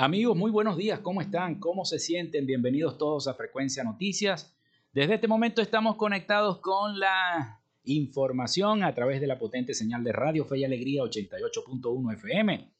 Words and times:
Amigos, 0.00 0.36
muy 0.36 0.52
buenos 0.52 0.76
días, 0.76 1.00
¿cómo 1.00 1.20
están? 1.20 1.58
¿Cómo 1.58 1.84
se 1.84 1.98
sienten? 1.98 2.46
Bienvenidos 2.46 2.98
todos 2.98 3.26
a 3.26 3.34
Frecuencia 3.34 3.82
Noticias. 3.82 4.56
Desde 4.92 5.14
este 5.14 5.26
momento 5.26 5.60
estamos 5.60 5.96
conectados 5.96 6.60
con 6.60 7.00
la 7.00 7.60
información 7.82 8.84
a 8.84 8.94
través 8.94 9.20
de 9.20 9.26
la 9.26 9.40
potente 9.40 9.74
señal 9.74 10.04
de 10.04 10.12
Radio 10.12 10.44
Fe 10.44 10.58
y 10.58 10.64
Alegría 10.64 11.02
88.1 11.02 12.14
FM. 12.14 12.70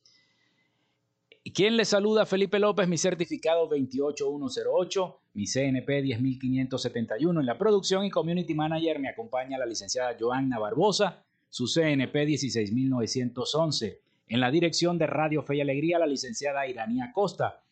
¿Quién 1.53 1.77
les 1.77 1.89
saluda? 1.89 2.25
Felipe 2.25 2.61
López, 2.61 2.87
mi 2.87 2.97
certificado 2.97 3.67
28108, 3.67 5.21
mi 5.35 5.45
CNP 5.45 6.03
10571. 6.03 7.41
En 7.41 7.47
la 7.47 7.59
producción 7.59 8.05
y 8.05 8.12
community 8.12 8.55
manager 8.55 9.01
me 9.01 9.09
acompaña 9.09 9.59
la 9.59 9.67
licenciada 9.67 10.17
Joanna 10.17 10.61
Barbosa, 10.61 11.25
su 11.48 11.67
CNP 11.67 12.27
16911. 12.27 14.08
En 14.29 14.41
la 14.41 14.51
dirección 14.51 14.98
de 14.98 15.07
Radio 15.07 15.43
Fe 15.43 15.57
y 15.57 15.62
Alegría, 15.62 15.98
la 15.98 16.07
licenciada 16.07 16.67
Iranía 16.67 17.12
Costa. 17.15 17.62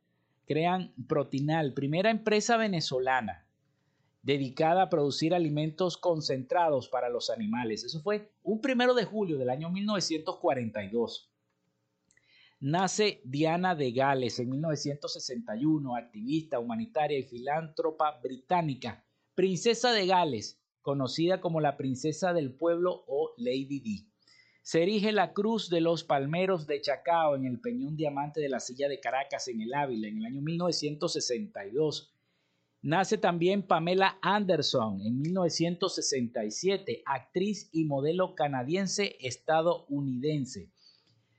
crean 0.48 0.94
Protinal, 1.08 1.74
primera 1.74 2.10
empresa 2.10 2.58
venezolana 2.58 3.46
dedicada 4.24 4.84
a 4.84 4.90
producir 4.90 5.34
alimentos 5.34 5.98
concentrados 5.98 6.88
para 6.90 7.10
los 7.10 7.30
animales. 7.30 7.84
Eso 7.84 8.02
fue 8.02 8.32
un 8.44 8.62
primero 8.62 8.94
de 8.94 9.06
julio 9.06 9.38
del 9.38 9.50
año 9.50 9.70
1942. 9.70 11.30
Nace 12.60 13.22
Diana 13.24 13.74
de 13.74 13.92
Gales 13.92 14.38
en 14.40 14.52
1961, 14.52 15.96
activista, 15.96 16.60
humanitaria 16.60 17.18
y 17.18 17.24
filántropa 17.24 18.20
británica, 18.22 19.04
princesa 19.34 19.92
de 19.92 20.06
Gales, 20.06 20.60
conocida 20.84 21.42
como 21.42 21.60
la 21.60 21.76
princesa 21.76 22.34
del 22.34 22.54
pueblo 22.54 23.04
o 23.08 23.34
Lady 23.38 23.80
D. 23.80 24.11
Se 24.64 24.84
erige 24.84 25.12
la 25.12 25.34
Cruz 25.34 25.70
de 25.70 25.82
los 25.82 26.04
Palmeros 26.04 26.68
de 26.68 26.82
Chacao 26.82 27.36
en 27.36 27.46
el 27.46 27.60
Peñón 27.60 27.96
Diamante 27.96 28.42
de 28.42 28.50
la 28.50 28.60
Silla 28.60 28.88
de 28.88 29.00
Caracas 29.00 29.48
en 29.48 29.60
el 29.60 29.74
Ávila 29.74 30.08
en 30.08 30.20
el 30.20 30.26
año 30.26 30.42
1962. 30.42 32.14
Nace 32.84 33.18
también 33.18 33.66
Pamela 33.66 34.20
Anderson 34.22 35.02
en 35.02 35.20
1967, 35.20 37.02
actriz 37.06 37.70
y 37.72 37.86
modelo 37.86 38.36
canadiense 38.36 39.18
estadounidense. 39.20 40.72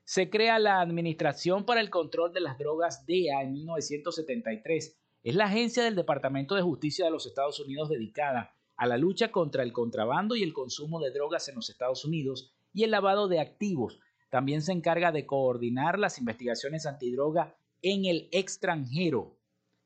Se 0.05 0.29
crea 0.29 0.59
la 0.59 0.81
Administración 0.81 1.65
para 1.65 1.81
el 1.81 1.91
Control 1.91 2.33
de 2.33 2.41
las 2.41 2.59
Drogas 2.59 3.07
DEA 3.07 3.43
en 3.43 3.53
1973. 3.53 4.99
Es 5.23 5.35
la 5.37 5.45
agencia 5.45 5.85
del 5.85 5.95
Departamento 5.95 6.57
de 6.57 6.63
Justicia 6.63 7.05
de 7.05 7.13
los 7.13 7.27
Estados 7.27 7.61
Unidos 7.61 7.89
dedicada 7.89 8.57
a 8.77 8.87
la 8.87 8.97
lucha 8.97 9.31
contra 9.31 9.63
el 9.63 9.73
contrabando 9.73 10.35
y 10.35 10.43
el 10.43 10.53
consumo 10.53 10.99
de 10.99 11.13
drogas 11.13 11.49
en 11.49 11.55
los 11.55 11.71
Estados 11.71 12.05
Unidos 12.05 12.53
y 12.73 12.85
el 12.85 12.91
lavado 12.91 13.29
de 13.29 13.41
activos. 13.41 14.01
También 14.31 14.63
se 14.63 14.73
encarga 14.73 15.13
de 15.13 15.27
coordinar 15.27 15.99
las 15.99 16.19
investigaciones 16.19 16.87
antidroga 16.87 17.57
en 17.83 18.07
el 18.07 18.29
extranjero. 18.33 19.37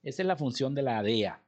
Esa 0.03 0.23
es 0.23 0.29
la 0.29 0.37
función 0.37 0.75
de 0.75 0.83
la 0.83 1.03
DEA. 1.03 1.43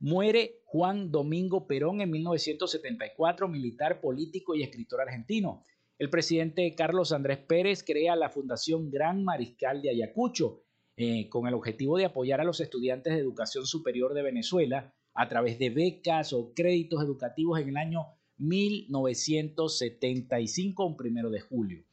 Muere 0.00 0.60
Juan 0.64 1.10
Domingo 1.10 1.66
Perón 1.66 2.00
en 2.00 2.10
1974, 2.10 3.48
militar, 3.48 4.00
político 4.00 4.54
y 4.54 4.62
escritor 4.62 5.00
argentino. 5.00 5.64
El 5.98 6.10
presidente 6.10 6.74
Carlos 6.76 7.12
Andrés 7.12 7.38
Pérez 7.38 7.82
crea 7.82 8.14
la 8.14 8.28
Fundación 8.28 8.90
Gran 8.90 9.24
Mariscal 9.24 9.82
de 9.82 9.90
Ayacucho 9.90 10.62
eh, 10.96 11.28
con 11.28 11.46
el 11.46 11.54
objetivo 11.54 11.96
de 11.96 12.04
apoyar 12.04 12.40
a 12.40 12.44
los 12.44 12.60
estudiantes 12.60 13.14
de 13.14 13.20
educación 13.20 13.66
superior 13.66 14.14
de 14.14 14.22
Venezuela 14.22 14.94
a 15.14 15.28
través 15.28 15.58
de 15.58 15.70
becas 15.70 16.32
o 16.32 16.52
créditos 16.54 17.02
educativos 17.02 17.60
en 17.60 17.68
el 17.70 17.76
año 17.76 18.06
1975, 18.38 20.86
un 20.86 20.96
primero 20.96 21.30
de 21.30 21.40
julio. 21.40 21.84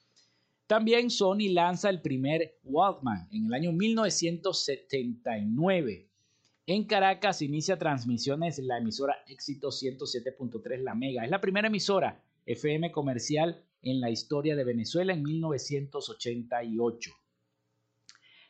También 0.68 1.12
Sony 1.12 1.50
lanza 1.52 1.90
el 1.90 2.02
primer 2.02 2.60
Walkman 2.64 3.28
en 3.32 3.46
el 3.46 3.54
año 3.54 3.72
1979. 3.72 6.10
En 6.68 6.86
Caracas 6.86 7.44
inicia 7.44 7.78
transmisiones 7.78 8.58
la 8.60 8.80
emisora 8.80 9.16
Éxito 9.28 9.70
107.3 9.70 10.82
La 10.82 10.96
Mega. 10.96 11.24
Es 11.24 11.30
la 11.30 11.40
primera 11.40 11.68
emisora 11.68 12.24
FM 12.48 12.92
comercial 12.92 13.64
en 13.84 14.02
la 14.02 14.10
historia 14.10 14.56
de 14.56 14.64
Venezuela 14.64 15.14
en 15.14 15.22
1988. 15.22 17.12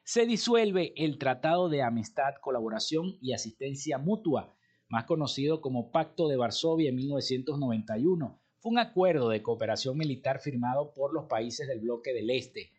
Se 0.06 0.26
disuelve 0.26 0.94
el 0.96 1.18
Tratado 1.18 1.68
de 1.68 1.82
Amistad, 1.82 2.36
Colaboración 2.40 3.18
y 3.22 3.34
Asistencia 3.34 3.98
Mutua 3.98 4.56
más 4.96 5.04
conocido 5.04 5.60
como 5.60 5.92
Pacto 5.92 6.30
de 6.30 6.38
Varsovia 6.38 6.88
en 6.88 6.96
1991. 6.96 8.40
Fue 8.60 8.72
un 8.72 8.80
acuerdo 8.80 9.28
de 9.28 9.44
cooperación 9.44 9.98
militar 9.98 10.40
firmado 10.40 10.94
por 10.94 11.14
los 11.14 11.26
países 11.26 11.68
del 11.68 11.82
bloque 11.82 12.14
del 12.14 12.30
Este, 12.30 12.72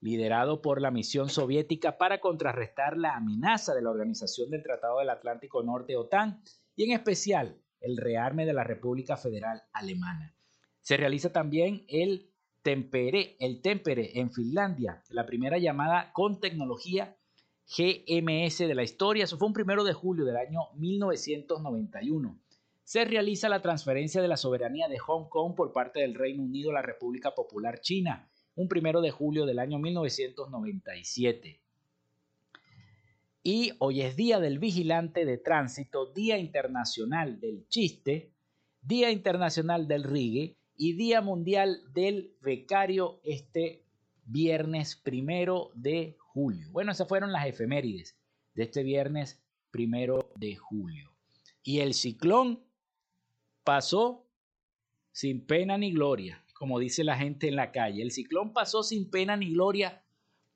liderado 0.00 0.62
por 0.62 0.80
la 0.80 0.90
misión 0.90 1.28
soviética 1.28 1.96
para 1.96 2.20
contrarrestar 2.20 2.96
la 2.96 3.14
amenaza 3.14 3.72
de 3.72 3.82
la 3.82 3.90
Organización 3.90 4.50
del 4.50 4.64
Tratado 4.64 4.98
del 4.98 5.10
Atlántico 5.10 5.62
Norte 5.62 5.96
OTAN 5.96 6.42
y 6.74 6.82
en 6.82 6.90
especial 6.90 7.62
el 7.80 7.98
rearme 7.98 8.46
de 8.46 8.52
la 8.52 8.64
República 8.64 9.16
Federal 9.16 9.62
Alemana. 9.72 10.34
Se 10.80 10.96
realiza 10.96 11.32
también 11.32 11.84
el 11.86 12.32
Tempere, 12.62 13.36
el 13.38 13.62
Tempere 13.62 14.18
en 14.18 14.32
Finlandia, 14.32 15.04
la 15.08 15.24
primera 15.24 15.56
llamada 15.58 16.12
con 16.14 16.40
tecnología 16.40 17.16
GMS 17.70 18.58
de 18.58 18.74
la 18.74 18.82
historia. 18.82 19.24
Eso 19.24 19.38
fue 19.38 19.46
un 19.46 19.54
primero 19.54 19.84
de 19.84 19.92
julio 19.92 20.24
del 20.24 20.36
año 20.36 20.72
1991. 20.74 22.38
Se 22.82 23.04
realiza 23.04 23.48
la 23.48 23.62
transferencia 23.62 24.20
de 24.20 24.26
la 24.26 24.36
soberanía 24.36 24.88
de 24.88 24.98
Hong 24.98 25.28
Kong 25.28 25.54
por 25.54 25.72
parte 25.72 26.00
del 26.00 26.16
Reino 26.16 26.42
Unido 26.42 26.70
a 26.70 26.74
la 26.74 26.82
República 26.82 27.32
Popular 27.32 27.80
China, 27.80 28.28
un 28.56 28.66
primero 28.66 29.00
de 29.00 29.12
julio 29.12 29.46
del 29.46 29.60
año 29.60 29.78
1997. 29.78 31.60
Y 33.44 33.72
hoy 33.78 34.02
es 34.02 34.16
Día 34.16 34.40
del 34.40 34.58
Vigilante 34.58 35.24
de 35.24 35.38
Tránsito, 35.38 36.12
Día 36.12 36.38
Internacional 36.38 37.38
del 37.40 37.68
Chiste, 37.68 38.32
Día 38.82 39.12
Internacional 39.12 39.86
del 39.86 40.02
Rigue 40.02 40.56
y 40.76 40.94
Día 40.94 41.20
Mundial 41.20 41.82
del 41.94 42.34
Becario 42.40 43.20
este 43.22 43.84
viernes 44.24 44.96
primero 44.96 45.70
de 45.74 46.16
julio. 46.32 46.68
Bueno, 46.70 46.92
esas 46.92 47.08
fueron 47.08 47.32
las 47.32 47.46
efemérides 47.46 48.16
de 48.54 48.64
este 48.64 48.82
viernes 48.82 49.42
primero 49.70 50.32
de 50.36 50.56
julio. 50.56 51.12
Y 51.62 51.80
el 51.80 51.94
ciclón 51.94 52.64
pasó 53.64 54.26
sin 55.12 55.46
pena 55.46 55.76
ni 55.76 55.92
gloria, 55.92 56.44
como 56.54 56.78
dice 56.78 57.04
la 57.04 57.16
gente 57.16 57.48
en 57.48 57.56
la 57.56 57.72
calle. 57.72 58.02
El 58.02 58.10
ciclón 58.10 58.52
pasó 58.52 58.82
sin 58.82 59.10
pena 59.10 59.36
ni 59.36 59.52
gloria 59.52 60.02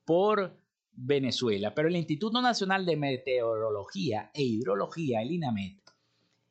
por 0.05 0.59
Venezuela, 0.93 1.75
pero 1.75 1.89
el 1.89 1.97
Instituto 1.97 2.41
Nacional 2.41 2.87
de 2.87 2.97
Meteorología 2.97 4.31
e 4.33 4.43
Hidrología, 4.43 5.23
el 5.23 5.33
INAMET, 5.33 5.81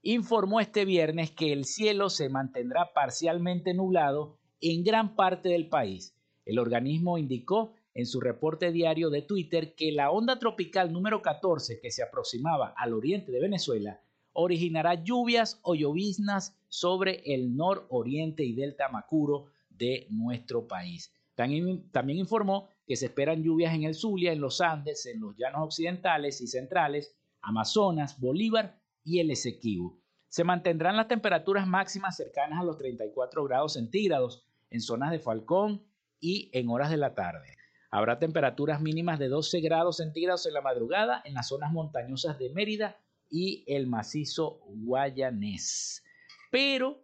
informó 0.02 0.60
este 0.60 0.84
viernes 0.86 1.32
que 1.32 1.54
el 1.54 1.66
cielo 1.66 2.10
se 2.10 2.30
mantendrá 2.30 2.94
parcialmente 2.94 3.74
nublado 3.74 4.38
en 4.60 4.84
gran 4.84 5.16
parte 5.16 5.50
del 5.50 5.70
país. 5.70 6.16
El 6.46 6.60
organismo 6.60 7.18
indicó 7.18 7.74
en 7.94 8.06
su 8.06 8.20
reporte 8.20 8.72
diario 8.72 9.10
de 9.10 9.22
Twitter 9.22 9.76
que 9.76 9.92
la 9.92 10.12
onda 10.12 10.40
tropical 10.40 10.92
número 10.92 11.22
14 11.22 11.80
que 11.80 11.92
se 11.92 12.04
aproximaba 12.04 12.74
al 12.76 12.94
oriente 12.94 13.32
de 13.32 13.40
Venezuela 13.40 14.02
originará 14.34 14.96
lluvias 14.96 15.60
o 15.62 15.76
lloviznas 15.76 16.58
sobre 16.68 17.22
el 17.34 17.56
nororiente 17.56 18.44
y 18.44 18.54
delta 18.54 18.90
Macuro 18.90 19.46
de 19.70 20.08
nuestro 20.10 20.68
país. 20.68 21.14
También, 21.36 22.18
informó 22.18 22.70
que 22.86 22.96
se 22.96 23.08
esperan 23.08 23.44
lluvias 23.44 23.74
en 23.74 23.84
el 23.84 23.96
Zulia, 23.96 24.32
en 24.32 24.42
los 24.42 24.62
Andes, 24.62 25.06
en 25.06 25.20
los 25.20 25.36
llanos 25.36 25.62
occidentales 25.64 26.42
y 26.42 26.48
centrales, 26.48 27.16
Amazonas, 27.42 28.20
Bolívar 28.20 28.80
y 29.04 29.20
el 29.20 29.32
Esequibo. 29.32 30.00
Se 30.30 30.44
mantendrán 30.44 30.98
las 30.98 31.08
temperaturas 31.08 31.68
máximas 31.68 32.18
cercanas 32.18 32.60
a 32.60 32.64
los 32.64 32.78
34 32.78 33.44
grados 33.44 33.74
centígrados 33.74 34.46
en 34.70 34.82
zonas 34.82 35.12
de 35.12 35.20
Falcón 35.20 35.84
y 36.20 36.50
en 36.54 36.70
horas 36.70 36.90
de 36.90 36.98
la 36.98 37.14
tarde. 37.14 37.56
Habrá 37.96 38.18
temperaturas 38.18 38.82
mínimas 38.82 39.20
de 39.20 39.28
12 39.28 39.62
grados 39.62 39.98
centígrados 39.98 40.48
en 40.48 40.56
la 40.56 40.62
madrugada 40.62 41.22
en 41.26 41.36
las 41.36 41.50
zonas 41.50 41.72
montañosas 41.72 42.40
de 42.40 42.50
Mérida 42.50 42.98
y 43.30 43.64
el 43.68 43.86
macizo 43.86 44.62
guayanés. 44.66 46.04
Pero 46.50 47.04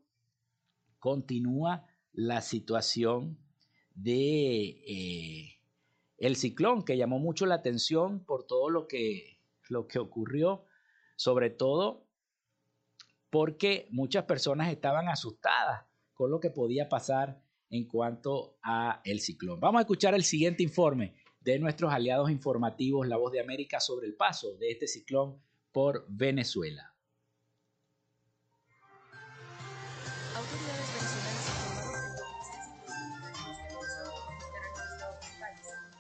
continúa 0.97 1.85
la 2.11 2.41
situación 2.41 3.37
de 3.93 4.81
eh, 4.87 5.59
el 6.17 6.35
ciclón 6.35 6.83
que 6.83 6.97
llamó 6.97 7.19
mucho 7.19 7.45
la 7.45 7.53
atención 7.53 8.25
por 8.25 8.47
todo 8.47 8.71
lo 8.71 8.87
que, 8.87 9.39
lo 9.67 9.87
que 9.87 9.99
ocurrió, 9.99 10.65
sobre 11.15 11.51
todo 11.51 12.07
porque 13.29 13.87
muchas 13.91 14.23
personas 14.23 14.71
estaban 14.71 15.07
asustadas 15.07 15.85
con 16.15 16.31
lo 16.31 16.39
que 16.39 16.49
podía 16.49 16.89
pasar 16.89 17.43
en 17.69 17.87
cuanto 17.87 18.57
a 18.63 19.01
el 19.03 19.19
ciclón. 19.19 19.59
Vamos 19.59 19.79
a 19.79 19.81
escuchar 19.81 20.13
el 20.15 20.23
siguiente 20.23 20.63
informe 20.63 21.15
de 21.39 21.59
nuestros 21.59 21.91
aliados 21.91 22.29
informativos 22.29 23.07
La 23.07 23.17
Voz 23.17 23.31
de 23.31 23.39
América 23.39 23.79
sobre 23.79 24.07
el 24.07 24.15
paso 24.15 24.57
de 24.57 24.71
este 24.71 24.87
ciclón 24.87 25.41
por 25.71 26.05
Venezuela. 26.09 26.93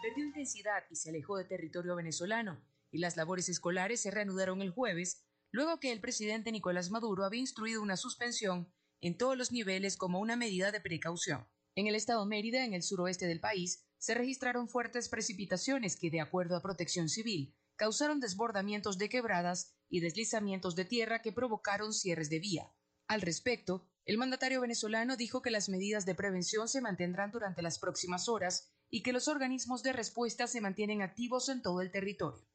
perdió 0.01 0.25
intensidad 0.25 0.83
y 0.89 0.95
se 0.95 1.09
alejó 1.09 1.37
de 1.37 1.45
territorio 1.45 1.95
venezolano, 1.95 2.59
y 2.91 2.99
las 2.99 3.17
labores 3.17 3.49
escolares 3.49 4.01
se 4.01 4.11
reanudaron 4.11 4.61
el 4.61 4.71
jueves, 4.71 5.25
luego 5.51 5.79
que 5.79 5.91
el 5.91 6.01
presidente 6.01 6.51
Nicolás 6.51 6.89
Maduro 6.89 7.25
había 7.25 7.41
instruido 7.41 7.81
una 7.81 7.97
suspensión 7.97 8.71
en 9.01 9.17
todos 9.17 9.37
los 9.37 9.51
niveles 9.51 9.97
como 9.97 10.19
una 10.19 10.35
medida 10.35 10.71
de 10.71 10.81
precaución. 10.81 11.45
En 11.79 11.87
el 11.87 11.95
estado 11.95 12.25
Mérida, 12.25 12.65
en 12.65 12.73
el 12.73 12.83
suroeste 12.83 13.25
del 13.25 13.39
país, 13.39 13.87
se 13.97 14.13
registraron 14.13 14.67
fuertes 14.67 15.07
precipitaciones 15.07 15.97
que, 15.97 16.09
de 16.09 16.19
acuerdo 16.19 16.57
a 16.57 16.61
Protección 16.61 17.07
Civil, 17.07 17.55
causaron 17.77 18.19
desbordamientos 18.19 18.97
de 18.97 19.07
quebradas 19.07 19.77
y 19.87 20.01
deslizamientos 20.01 20.75
de 20.75 20.83
tierra 20.83 21.21
que 21.21 21.31
provocaron 21.31 21.93
cierres 21.93 22.29
de 22.29 22.39
vía. 22.39 22.69
Al 23.07 23.21
respecto, 23.21 23.87
el 24.03 24.17
mandatario 24.17 24.59
venezolano 24.59 25.15
dijo 25.15 25.41
que 25.41 25.51
las 25.51 25.69
medidas 25.69 26.05
de 26.05 26.15
prevención 26.15 26.67
se 26.67 26.81
mantendrán 26.81 27.31
durante 27.31 27.61
las 27.61 27.79
próximas 27.79 28.27
horas 28.27 28.73
y 28.89 29.01
que 29.01 29.13
los 29.13 29.29
organismos 29.29 29.81
de 29.81 29.93
respuesta 29.93 30.47
se 30.47 30.59
mantienen 30.59 31.01
activos 31.01 31.47
en 31.47 31.61
todo 31.61 31.79
el 31.79 31.91
territorio. 31.91 32.45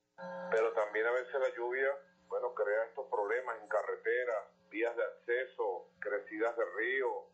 Pero 0.50 0.70
también 0.74 1.06
a 1.06 1.12
veces 1.12 1.32
la 1.32 1.56
lluvia, 1.56 1.88
bueno, 2.28 2.52
crea 2.52 2.84
estos 2.90 3.06
problemas 3.10 3.56
en 3.58 3.68
carreteras, 3.68 4.68
vías 4.68 4.94
de 4.94 5.02
acceso, 5.02 5.88
crecidas 5.98 6.54
de 6.58 6.64
río. 6.76 7.24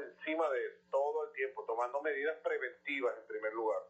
Encima 0.00 0.48
de 0.50 0.70
todo 0.90 1.26
el 1.26 1.32
tiempo 1.32 1.64
tomando 1.64 2.00
medidas 2.02 2.36
preventivas 2.42 3.16
en 3.18 3.26
primer 3.26 3.52
lugar 3.52 3.82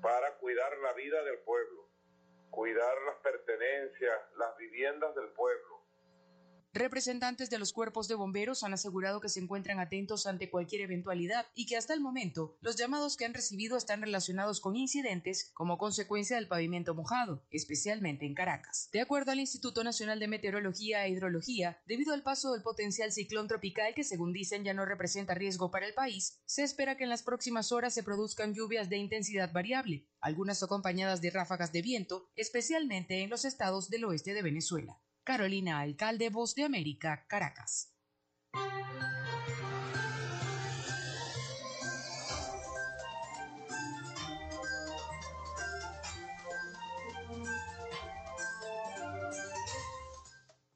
para 0.00 0.34
cuidar 0.38 0.76
la 0.78 0.92
vida 0.94 1.22
del 1.22 1.38
pueblo, 1.40 1.88
cuidar 2.50 3.00
las 3.02 3.16
pertenencias, 3.16 4.20
las 4.36 4.56
viviendas 4.56 5.14
del 5.14 5.28
pueblo 5.30 5.71
Representantes 6.74 7.50
de 7.50 7.58
los 7.58 7.74
cuerpos 7.74 8.08
de 8.08 8.14
bomberos 8.14 8.62
han 8.62 8.72
asegurado 8.72 9.20
que 9.20 9.28
se 9.28 9.40
encuentran 9.40 9.78
atentos 9.78 10.26
ante 10.26 10.48
cualquier 10.48 10.80
eventualidad 10.80 11.44
y 11.54 11.66
que 11.66 11.76
hasta 11.76 11.92
el 11.92 12.00
momento 12.00 12.56
los 12.62 12.76
llamados 12.76 13.18
que 13.18 13.26
han 13.26 13.34
recibido 13.34 13.76
están 13.76 14.00
relacionados 14.00 14.58
con 14.58 14.74
incidentes 14.74 15.50
como 15.52 15.76
consecuencia 15.76 16.36
del 16.36 16.48
pavimento 16.48 16.94
mojado, 16.94 17.44
especialmente 17.50 18.24
en 18.24 18.34
Caracas. 18.34 18.88
De 18.90 19.02
acuerdo 19.02 19.32
al 19.32 19.40
Instituto 19.40 19.84
Nacional 19.84 20.18
de 20.18 20.28
Meteorología 20.28 21.04
e 21.04 21.10
Hidrología, 21.10 21.78
debido 21.84 22.14
al 22.14 22.22
paso 22.22 22.52
del 22.52 22.62
potencial 22.62 23.12
ciclón 23.12 23.48
tropical 23.48 23.94
que 23.94 24.02
según 24.02 24.32
dicen 24.32 24.64
ya 24.64 24.72
no 24.72 24.86
representa 24.86 25.34
riesgo 25.34 25.70
para 25.70 25.86
el 25.86 25.92
país, 25.92 26.40
se 26.46 26.62
espera 26.62 26.96
que 26.96 27.04
en 27.04 27.10
las 27.10 27.22
próximas 27.22 27.70
horas 27.72 27.92
se 27.92 28.02
produzcan 28.02 28.54
lluvias 28.54 28.88
de 28.88 28.96
intensidad 28.96 29.52
variable, 29.52 30.08
algunas 30.22 30.62
acompañadas 30.62 31.20
de 31.20 31.32
ráfagas 31.32 31.70
de 31.70 31.82
viento, 31.82 32.30
especialmente 32.34 33.20
en 33.20 33.28
los 33.28 33.44
estados 33.44 33.90
del 33.90 34.06
oeste 34.06 34.32
de 34.32 34.40
Venezuela. 34.40 35.01
Carolina 35.24 35.80
Alcalde, 35.80 36.30
Voz 36.30 36.54
de 36.54 36.64
América, 36.64 37.24
Caracas. 37.28 37.92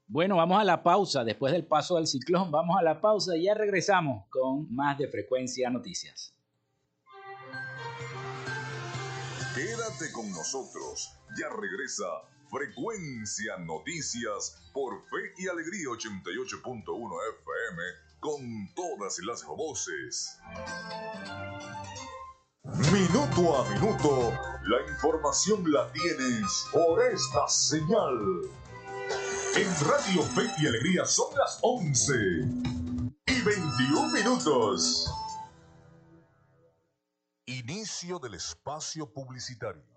Bueno, 0.09 0.37
vamos 0.37 0.59
a 0.59 0.63
la 0.63 0.81
pausa. 0.81 1.23
Después 1.25 1.51
del 1.51 1.65
paso 1.65 1.97
del 1.97 2.07
ciclón, 2.07 2.49
vamos 2.49 2.77
a 2.79 2.81
la 2.81 3.01
pausa 3.01 3.35
y 3.35 3.43
ya 3.43 3.53
regresamos 3.53 4.25
con 4.29 4.73
más 4.73 4.97
de 4.97 5.09
Frecuencia 5.09 5.69
Noticias. 5.69 6.33
Quédate 9.53 10.11
con 10.13 10.31
nosotros. 10.31 11.13
Ya 11.37 11.49
regresa 11.49 12.05
Frecuencia 12.49 13.57
Noticias 13.57 14.69
por 14.73 15.01
Fe 15.09 15.33
y 15.37 15.47
Alegría 15.47 15.89
88.1 15.89 16.83
FM 17.41 17.83
con 18.19 18.73
todas 18.73 19.19
las 19.19 19.43
voces. 19.45 20.37
Minuto 22.91 23.57
a 23.57 23.69
minuto, 23.69 24.31
la 24.63 24.91
información 24.91 25.71
la 25.71 25.91
tienes 25.91 26.65
por 26.71 27.03
esta 27.03 27.47
señal. 27.47 28.41
En 29.55 29.67
Radio 29.87 30.23
Fe 30.23 30.49
y 30.59 30.67
Alegría 30.67 31.05
son 31.05 31.35
las 31.35 31.59
11 31.61 32.13
y 33.25 33.41
21 33.41 34.09
minutos. 34.09 35.11
Inicio 37.45 38.19
del 38.19 38.35
espacio 38.35 39.11
publicitario. 39.11 39.96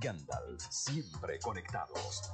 Gandalf, 0.00 0.62
siempre 0.70 1.38
conectados. 1.40 2.32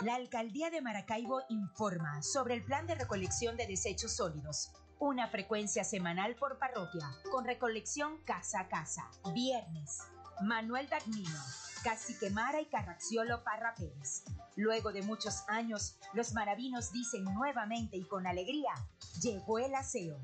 La 0.00 0.16
Alcaldía 0.16 0.70
de 0.70 0.82
Maracaibo 0.82 1.40
informa 1.48 2.22
sobre 2.22 2.54
el 2.54 2.64
plan 2.64 2.86
de 2.86 2.94
recolección 2.94 3.56
de 3.56 3.66
desechos 3.66 4.12
sólidos. 4.16 4.72
Una 4.98 5.28
frecuencia 5.28 5.84
semanal 5.84 6.36
por 6.36 6.58
parroquia, 6.58 7.08
con 7.30 7.44
recolección 7.44 8.22
casa 8.24 8.60
a 8.60 8.68
casa. 8.68 9.10
Viernes. 9.32 10.00
Manuel 10.42 10.88
Dagnino, 10.88 11.40
Cacique 11.82 12.28
Mara 12.30 12.60
y 12.60 12.66
Carraxiolo 12.66 13.42
Parra 13.44 13.74
Pérez. 13.76 14.24
Luego 14.56 14.92
de 14.92 15.02
muchos 15.02 15.44
años, 15.48 15.98
los 16.12 16.34
maravinos 16.34 16.92
dicen 16.92 17.24
nuevamente 17.24 17.96
y 17.96 18.04
con 18.04 18.26
alegría, 18.26 18.74
llegó 19.22 19.58
el 19.58 19.74
aseo. 19.74 20.18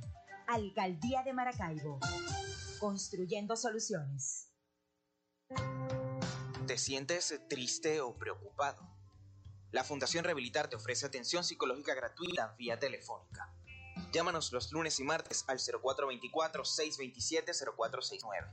Alcaldía 0.47 1.23
de 1.23 1.33
Maracaibo. 1.33 2.00
Construyendo 2.80 3.56
soluciones. 3.56 4.49
¿Te 6.66 6.76
sientes 6.78 7.38
triste 7.46 8.00
o 8.00 8.16
preocupado? 8.16 8.88
La 9.70 9.84
Fundación 9.84 10.25
Rehabilitar 10.25 10.70
te 10.70 10.76
ofrece 10.76 11.04
atención 11.04 11.44
psicológica 11.44 11.92
gratuita 11.94 12.54
vía 12.56 12.78
telefónica. 12.78 13.54
Llámanos 14.14 14.50
los 14.52 14.72
lunes 14.72 14.99
y 14.99 15.04
martes 15.04 15.44
al 15.46 15.58
0424-627-0469. 15.58 18.50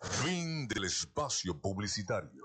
Fin 0.00 0.68
del 0.68 0.84
espacio 0.84 1.60
publicitario. 1.60 2.44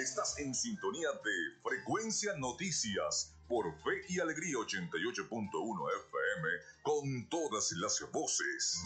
Estás 0.00 0.38
en 0.38 0.54
sintonía 0.54 1.08
de 1.10 1.62
Frecuencia 1.64 2.36
Noticias 2.36 3.34
por 3.48 3.74
Fe 3.82 4.02
y 4.08 4.20
Alegría 4.20 4.54
88.1 4.58 5.88
FM 6.06 6.48
con 6.84 7.28
todas 7.28 7.72
las 7.72 8.06
voces. 8.12 8.84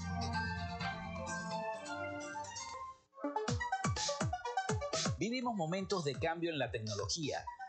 Vivimos 5.18 5.54
momentos 5.54 6.04
de 6.04 6.14
cambio 6.14 6.50
en 6.50 6.58
la 6.58 6.70
tecnología 6.70 7.44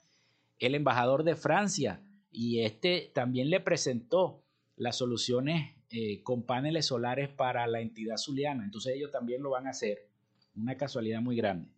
el 0.66 0.74
embajador 0.74 1.24
de 1.24 1.36
Francia 1.36 2.02
y 2.30 2.60
este 2.60 3.10
también 3.14 3.50
le 3.50 3.60
presentó 3.60 4.42
las 4.76 4.96
soluciones 4.96 5.76
eh, 5.90 6.22
con 6.22 6.42
paneles 6.42 6.86
solares 6.86 7.28
para 7.28 7.66
la 7.66 7.80
entidad 7.80 8.16
zuliana. 8.16 8.64
Entonces 8.64 8.96
ellos 8.96 9.10
también 9.10 9.42
lo 9.42 9.50
van 9.50 9.66
a 9.66 9.70
hacer. 9.70 10.08
Una 10.56 10.76
casualidad 10.76 11.20
muy 11.20 11.36
grande. 11.36 11.68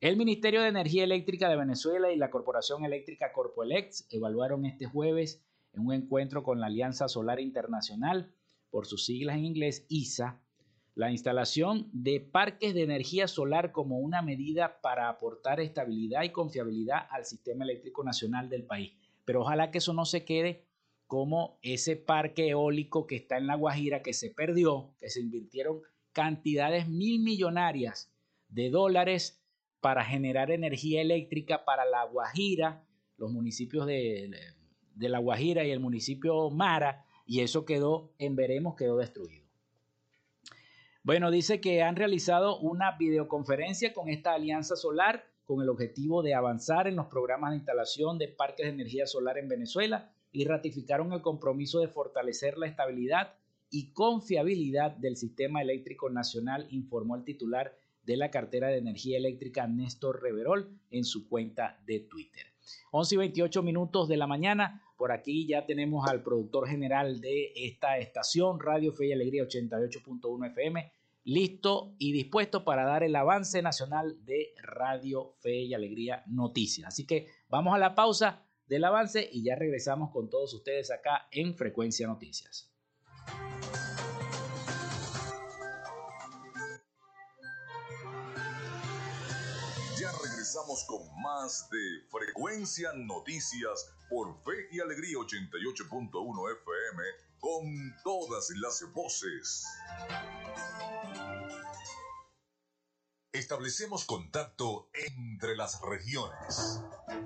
El 0.00 0.16
Ministerio 0.16 0.62
de 0.62 0.68
Energía 0.68 1.04
Eléctrica 1.04 1.48
de 1.48 1.56
Venezuela 1.56 2.10
y 2.12 2.16
la 2.16 2.30
Corporación 2.30 2.84
Eléctrica 2.84 3.32
Corpoelex 3.32 4.06
evaluaron 4.10 4.66
este 4.66 4.86
jueves 4.86 5.42
en 5.72 5.86
un 5.86 5.92
encuentro 5.92 6.42
con 6.42 6.60
la 6.60 6.66
Alianza 6.66 7.08
Solar 7.08 7.40
Internacional, 7.40 8.34
por 8.70 8.86
sus 8.86 9.04
siglas 9.04 9.36
en 9.36 9.44
inglés, 9.44 9.86
ISA, 9.88 10.40
la 10.94 11.10
instalación 11.10 11.88
de 11.92 12.20
parques 12.20 12.74
de 12.74 12.82
energía 12.82 13.26
solar 13.26 13.72
como 13.72 13.98
una 13.98 14.20
medida 14.20 14.80
para 14.82 15.08
aportar 15.08 15.60
estabilidad 15.60 16.22
y 16.22 16.30
confiabilidad 16.30 17.06
al 17.10 17.24
sistema 17.24 17.64
eléctrico 17.64 18.04
nacional 18.04 18.48
del 18.50 18.64
país. 18.64 18.92
Pero 19.24 19.40
ojalá 19.40 19.70
que 19.70 19.78
eso 19.78 19.94
no 19.94 20.04
se 20.04 20.24
quede 20.24 20.66
como 21.06 21.58
ese 21.62 21.96
parque 21.96 22.48
eólico 22.48 23.06
que 23.06 23.16
está 23.16 23.38
en 23.38 23.46
La 23.46 23.54
Guajira, 23.54 24.02
que 24.02 24.12
se 24.12 24.30
perdió, 24.30 24.94
que 24.98 25.08
se 25.08 25.20
invirtieron 25.20 25.80
cantidades 26.12 26.88
mil 26.88 27.20
millonarias 27.20 28.12
de 28.48 28.70
dólares 28.70 29.42
para 29.80 30.04
generar 30.04 30.50
energía 30.50 31.00
eléctrica 31.00 31.64
para 31.64 31.84
La 31.84 32.04
Guajira, 32.04 32.84
los 33.16 33.30
municipios 33.30 33.86
de, 33.86 34.30
de 34.94 35.08
La 35.08 35.18
Guajira 35.18 35.64
y 35.64 35.70
el 35.70 35.80
municipio 35.80 36.50
Mara, 36.50 37.06
y 37.26 37.40
eso 37.40 37.64
quedó 37.64 38.12
en 38.18 38.36
veremos, 38.36 38.76
quedó 38.76 38.98
destruido. 38.98 39.42
Bueno, 41.04 41.32
dice 41.32 41.60
que 41.60 41.82
han 41.82 41.96
realizado 41.96 42.60
una 42.60 42.96
videoconferencia 42.96 43.92
con 43.92 44.08
esta 44.08 44.34
alianza 44.34 44.76
solar 44.76 45.24
con 45.44 45.60
el 45.60 45.68
objetivo 45.68 46.22
de 46.22 46.34
avanzar 46.34 46.86
en 46.86 46.94
los 46.94 47.06
programas 47.06 47.50
de 47.50 47.56
instalación 47.56 48.18
de 48.18 48.28
parques 48.28 48.66
de 48.66 48.72
energía 48.72 49.08
solar 49.08 49.36
en 49.36 49.48
Venezuela 49.48 50.12
y 50.30 50.44
ratificaron 50.44 51.12
el 51.12 51.20
compromiso 51.20 51.80
de 51.80 51.88
fortalecer 51.88 52.56
la 52.56 52.68
estabilidad 52.68 53.34
y 53.68 53.92
confiabilidad 53.92 54.92
del 54.92 55.16
sistema 55.16 55.60
eléctrico 55.60 56.08
nacional, 56.08 56.68
informó 56.70 57.16
el 57.16 57.24
titular 57.24 57.76
de 58.04 58.16
la 58.16 58.30
cartera 58.30 58.68
de 58.68 58.78
energía 58.78 59.18
eléctrica 59.18 59.66
Néstor 59.66 60.22
Reverol 60.22 60.78
en 60.90 61.04
su 61.04 61.28
cuenta 61.28 61.82
de 61.84 61.98
Twitter. 61.98 62.46
11 62.92 63.14
y 63.16 63.18
28 63.18 63.62
minutos 63.64 64.08
de 64.08 64.16
la 64.16 64.28
mañana. 64.28 64.82
Por 65.02 65.10
aquí 65.10 65.48
ya 65.48 65.66
tenemos 65.66 66.08
al 66.08 66.22
productor 66.22 66.68
general 66.68 67.20
de 67.20 67.52
esta 67.56 67.98
estación, 67.98 68.60
Radio 68.60 68.92
Fe 68.92 69.06
y 69.06 69.12
Alegría 69.12 69.42
88.1 69.42 70.52
FM, 70.52 70.92
listo 71.24 71.96
y 71.98 72.12
dispuesto 72.12 72.62
para 72.62 72.84
dar 72.84 73.02
el 73.02 73.16
avance 73.16 73.60
nacional 73.62 74.24
de 74.24 74.54
Radio 74.62 75.34
Fe 75.40 75.62
y 75.62 75.74
Alegría 75.74 76.22
Noticias. 76.28 76.86
Así 76.86 77.04
que 77.04 77.26
vamos 77.48 77.74
a 77.74 77.78
la 77.78 77.96
pausa 77.96 78.46
del 78.68 78.84
avance 78.84 79.28
y 79.32 79.42
ya 79.42 79.56
regresamos 79.56 80.12
con 80.12 80.30
todos 80.30 80.54
ustedes 80.54 80.92
acá 80.92 81.26
en 81.32 81.56
Frecuencia 81.56 82.06
Noticias. 82.06 82.72
regresamos 90.52 90.84
con 90.84 91.22
más 91.22 91.68
de 91.70 92.02
Frecuencia 92.10 92.92
Noticias 92.94 93.90
por 94.12 94.36
Fe 94.44 94.68
y 94.70 94.80
Alegría 94.80 95.16
88.1 95.16 96.52
FM 96.60 97.02
con 97.40 97.96
todas 98.04 98.50
las 98.56 98.84
voces. 98.92 99.64
Establecemos 103.32 104.04
contacto 104.04 104.90
entre 104.92 105.56
las 105.56 105.80
regiones. 105.80 106.82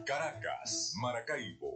Caracas, 0.07 0.93
Maracaibo, 1.03 1.76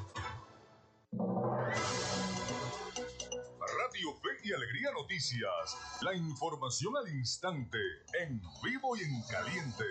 Y 4.43 4.53
Alegría 4.53 4.91
Noticias, 4.91 5.99
la 6.01 6.15
información 6.15 6.93
al 6.97 7.13
instante, 7.13 7.77
en 8.19 8.41
vivo 8.63 8.95
y 8.95 9.01
en 9.01 9.21
caliente. 9.29 9.83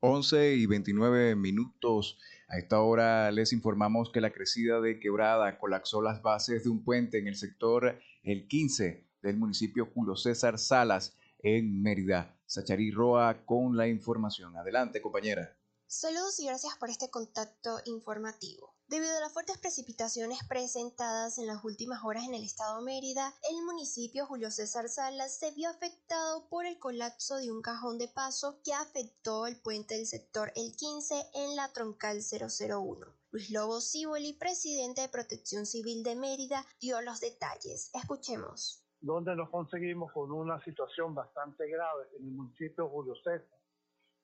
11 0.00 0.54
y 0.54 0.66
29 0.66 1.36
minutos. 1.36 2.18
A 2.48 2.58
esta 2.58 2.80
hora 2.80 3.30
les 3.30 3.52
informamos 3.52 4.10
que 4.10 4.20
la 4.20 4.32
crecida 4.32 4.80
de 4.80 4.98
Quebrada 4.98 5.58
colapsó 5.58 6.02
las 6.02 6.22
bases 6.22 6.64
de 6.64 6.70
un 6.70 6.84
puente 6.84 7.18
en 7.18 7.28
el 7.28 7.36
sector 7.36 8.00
El 8.22 8.48
15 8.48 9.06
del 9.22 9.36
municipio 9.36 9.86
Julio 9.94 10.16
César 10.16 10.58
Salas 10.58 11.16
en 11.38 11.82
Mérida. 11.82 12.36
Sacharí 12.46 12.90
Roa 12.90 13.44
con 13.44 13.76
la 13.76 13.88
información. 13.88 14.56
Adelante, 14.56 15.00
compañera. 15.00 15.56
Saludos 15.96 16.40
y 16.40 16.46
gracias 16.46 16.76
por 16.76 16.90
este 16.90 17.08
contacto 17.08 17.78
informativo. 17.84 18.74
Debido 18.88 19.16
a 19.16 19.20
las 19.20 19.32
fuertes 19.32 19.58
precipitaciones 19.58 20.40
presentadas 20.48 21.38
en 21.38 21.46
las 21.46 21.64
últimas 21.64 22.02
horas 22.02 22.24
en 22.24 22.34
el 22.34 22.42
estado 22.42 22.82
Mérida, 22.82 23.32
el 23.48 23.64
municipio 23.64 24.26
Julio 24.26 24.50
César 24.50 24.88
Salas 24.88 25.38
se 25.38 25.52
vio 25.52 25.70
afectado 25.70 26.48
por 26.48 26.66
el 26.66 26.80
colapso 26.80 27.36
de 27.36 27.52
un 27.52 27.62
cajón 27.62 27.96
de 27.98 28.08
paso 28.08 28.60
que 28.64 28.74
afectó 28.74 29.46
el 29.46 29.60
puente 29.60 29.94
del 29.94 30.06
sector 30.06 30.50
El 30.56 30.74
15 30.74 31.30
en 31.32 31.54
la 31.54 31.72
troncal 31.72 32.18
001. 32.18 33.06
Luis 33.30 33.50
Lobo 33.52 33.80
Ciboli, 33.80 34.32
presidente 34.32 35.02
de 35.02 35.08
Protección 35.08 35.64
Civil 35.64 36.02
de 36.02 36.16
Mérida, 36.16 36.66
dio 36.80 37.00
los 37.02 37.20
detalles. 37.20 37.92
Escuchemos. 37.94 38.84
Donde 39.00 39.36
nos 39.36 39.48
conseguimos 39.48 40.10
con 40.10 40.32
una 40.32 40.60
situación 40.64 41.14
bastante 41.14 41.68
grave 41.68 42.08
en 42.18 42.24
el 42.24 42.32
municipio 42.32 42.88
Julio 42.88 43.14
César, 43.22 43.46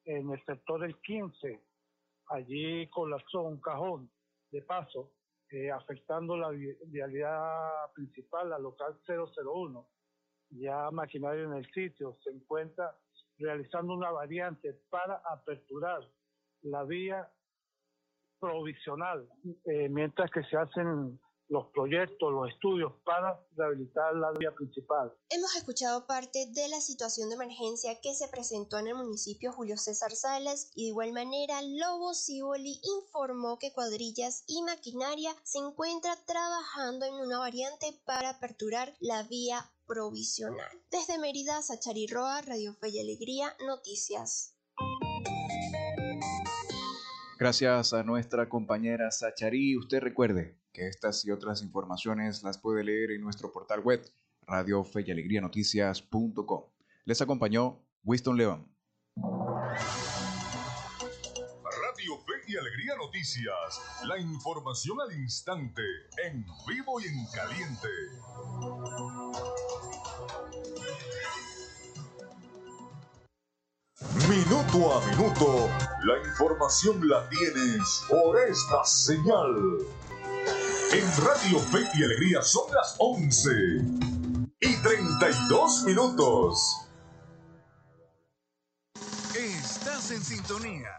en 0.05 0.31
el 0.31 0.45
sector 0.45 0.85
El 0.85 0.97
15. 1.01 1.61
Allí 2.29 2.87
colapsó 2.89 3.43
un 3.43 3.61
cajón 3.61 4.11
de 4.51 4.63
paso, 4.63 5.13
eh, 5.51 5.71
afectando 5.71 6.37
la 6.37 6.51
vialidad 6.51 7.93
principal, 7.95 8.51
la 8.51 8.59
local 8.59 8.99
001. 9.07 9.87
Ya 10.51 10.91
maquinaria 10.91 11.45
en 11.45 11.55
el 11.55 11.71
sitio 11.73 12.17
se 12.23 12.31
encuentra 12.31 12.97
realizando 13.39 13.95
una 13.95 14.11
variante 14.11 14.75
para 14.91 15.17
aperturar 15.31 16.07
la 16.63 16.85
vía 16.85 17.29
provisional, 18.39 19.29
eh, 19.65 19.89
mientras 19.89 20.31
que 20.31 20.43
se 20.45 20.57
hacen 20.57 21.19
los 21.51 21.67
proyectos, 21.75 22.33
los 22.33 22.49
estudios 22.49 22.93
para 23.05 23.39
rehabilitar 23.57 24.15
la 24.15 24.31
vía 24.33 24.55
principal. 24.55 25.13
Hemos 25.29 25.55
escuchado 25.57 26.07
parte 26.07 26.47
de 26.47 26.69
la 26.69 26.81
situación 26.81 27.29
de 27.29 27.35
emergencia 27.35 28.01
que 28.01 28.15
se 28.15 28.29
presentó 28.29 28.79
en 28.79 28.87
el 28.87 28.95
municipio 28.95 29.53
Julio 29.53 29.77
César 29.77 30.13
Salas 30.13 30.71
y 30.75 30.85
de 30.85 30.89
igual 30.89 31.13
manera 31.13 31.61
Lobo 31.63 32.15
Ciboli 32.15 32.81
informó 32.99 33.59
que 33.59 33.73
cuadrillas 33.73 34.45
y 34.47 34.63
maquinaria 34.63 35.35
se 35.43 35.59
encuentra 35.59 36.17
trabajando 36.25 37.05
en 37.05 37.15
una 37.15 37.39
variante 37.39 38.01
para 38.05 38.31
aperturar 38.31 38.95
la 39.01 39.25
vía 39.25 39.71
provisional. 39.87 40.71
Desde 40.93 41.19
Mérida, 41.19 41.63
Sachari 41.63 42.07
Roa, 42.07 42.43
Radio 42.43 42.75
Fe 42.75 42.91
y 42.91 43.01
Alegría, 43.01 43.57
Noticias. 43.67 44.55
Gracias 47.41 47.95
a 47.95 48.03
nuestra 48.03 48.51
compañera 48.51 49.11
Sachari. 49.11 49.75
Usted 49.75 50.01
recuerde, 50.01 50.59
que 50.75 50.89
estas 50.89 51.25
y 51.25 51.31
otras 51.31 51.63
informaciones 51.63 52.43
las 52.43 52.59
puede 52.59 52.85
leer 52.85 53.13
en 53.13 53.23
nuestro 53.23 53.51
portal 53.51 53.81
web 53.81 54.05
radio 54.47 54.85
y 54.95 55.11
alegría 55.11 55.41
noticias.com. 55.41 56.65
Les 57.07 57.23
acompañó 57.23 57.83
Winston 58.05 58.37
León. 58.37 58.71
Radio 61.65 62.19
Fe 62.27 62.35
y 62.47 62.59
Alegría 62.59 62.97
Noticias, 62.97 64.05
la 64.05 64.19
información 64.19 65.01
al 65.01 65.19
instante, 65.19 65.83
en 66.23 66.45
vivo 66.69 67.01
y 67.01 67.07
en 67.07 67.25
caliente. 67.35 67.89
Minuto 74.31 74.97
a 74.97 75.05
minuto, 75.09 75.69
la 76.05 76.17
información 76.25 77.09
la 77.09 77.29
tienes 77.29 78.05
por 78.09 78.41
esta 78.41 78.85
señal. 78.85 79.79
En 80.93 81.25
Radio 81.25 81.59
Fe 81.59 81.81
y 81.95 82.05
Alegría 82.05 82.41
son 82.41 82.73
las 82.73 82.95
11 82.99 83.51
y 84.61 84.77
32 84.83 85.83
minutos. 85.83 86.77
Estás 89.35 90.13
en 90.13 90.23
sintonía 90.23 90.91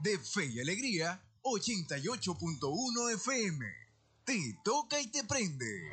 de 0.00 0.18
Fe 0.18 0.46
y 0.46 0.60
Alegría 0.60 1.22
88.1 1.42 3.14
FM. 3.14 3.64
Te 4.24 4.58
toca 4.64 5.00
y 5.00 5.08
te 5.08 5.22
prende. 5.22 5.92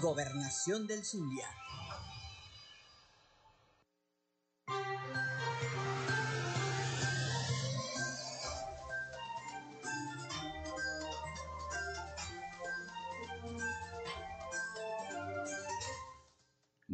Gobernación 0.00 0.86
del 0.86 1.04
Zulia. 1.04 1.48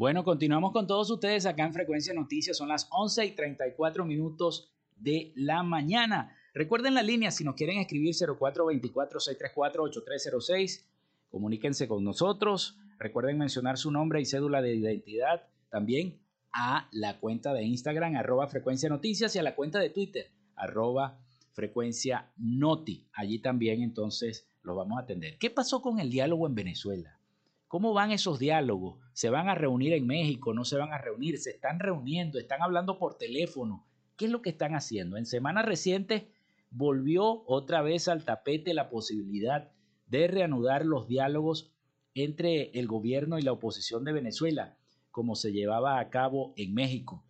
Bueno, 0.02 0.24
continuamos 0.24 0.72
con 0.72 0.88
todos 0.88 1.08
ustedes 1.10 1.46
acá 1.46 1.64
en 1.64 1.72
Frecuencia 1.72 2.12
Noticias. 2.12 2.56
Son 2.56 2.66
las 2.66 2.88
11 2.90 3.24
y 3.24 3.36
34 3.36 4.04
minutos 4.04 4.74
de 4.96 5.32
la 5.36 5.62
mañana. 5.62 6.36
Recuerden 6.54 6.94
la 6.94 7.04
línea 7.04 7.30
si 7.30 7.44
nos 7.44 7.54
quieren 7.54 7.78
escribir 7.78 8.12
0424-634-8306. 8.12 10.84
Comuníquense 11.32 11.88
con 11.88 12.04
nosotros. 12.04 12.78
Recuerden 12.98 13.38
mencionar 13.38 13.78
su 13.78 13.90
nombre 13.90 14.20
y 14.20 14.26
cédula 14.26 14.60
de 14.60 14.76
identidad 14.76 15.48
también 15.70 16.20
a 16.52 16.88
la 16.92 17.18
cuenta 17.18 17.54
de 17.54 17.64
Instagram 17.64 18.16
arroba 18.16 18.46
frecuencia 18.48 18.90
noticias 18.90 19.34
y 19.34 19.38
a 19.38 19.42
la 19.42 19.54
cuenta 19.54 19.78
de 19.78 19.88
Twitter 19.88 20.30
arroba 20.54 21.18
frecuencia 21.52 22.30
noti. 22.36 23.08
Allí 23.14 23.38
también 23.38 23.82
entonces 23.82 24.46
los 24.62 24.76
vamos 24.76 24.98
a 24.98 25.04
atender. 25.04 25.38
¿Qué 25.38 25.48
pasó 25.48 25.80
con 25.80 25.98
el 25.98 26.10
diálogo 26.10 26.46
en 26.46 26.54
Venezuela? 26.54 27.18
¿Cómo 27.66 27.94
van 27.94 28.12
esos 28.12 28.38
diálogos? 28.38 29.00
¿Se 29.14 29.30
van 29.30 29.48
a 29.48 29.54
reunir 29.54 29.94
en 29.94 30.06
México? 30.06 30.52
¿No 30.52 30.66
se 30.66 30.76
van 30.76 30.92
a 30.92 30.98
reunir? 30.98 31.38
¿Se 31.38 31.50
están 31.50 31.80
reuniendo? 31.80 32.38
¿Están 32.38 32.60
hablando 32.60 32.98
por 32.98 33.16
teléfono? 33.16 33.86
¿Qué 34.18 34.26
es 34.26 34.30
lo 34.30 34.42
que 34.42 34.50
están 34.50 34.74
haciendo? 34.74 35.16
En 35.16 35.24
semanas 35.24 35.64
recientes 35.64 36.24
volvió 36.70 37.42
otra 37.46 37.80
vez 37.80 38.08
al 38.08 38.26
tapete 38.26 38.74
la 38.74 38.90
posibilidad 38.90 39.72
de 40.06 40.28
reanudar 40.28 40.84
los 40.84 41.06
diálogos 41.06 41.72
entre 42.14 42.70
el 42.78 42.86
gobierno 42.86 43.38
y 43.38 43.42
la 43.42 43.52
oposición 43.52 44.04
de 44.04 44.12
Venezuela, 44.12 44.76
como 45.10 45.34
se 45.34 45.52
llevaba 45.52 45.98
a 45.98 46.10
cabo 46.10 46.52
en 46.56 46.74
México. 46.74 47.24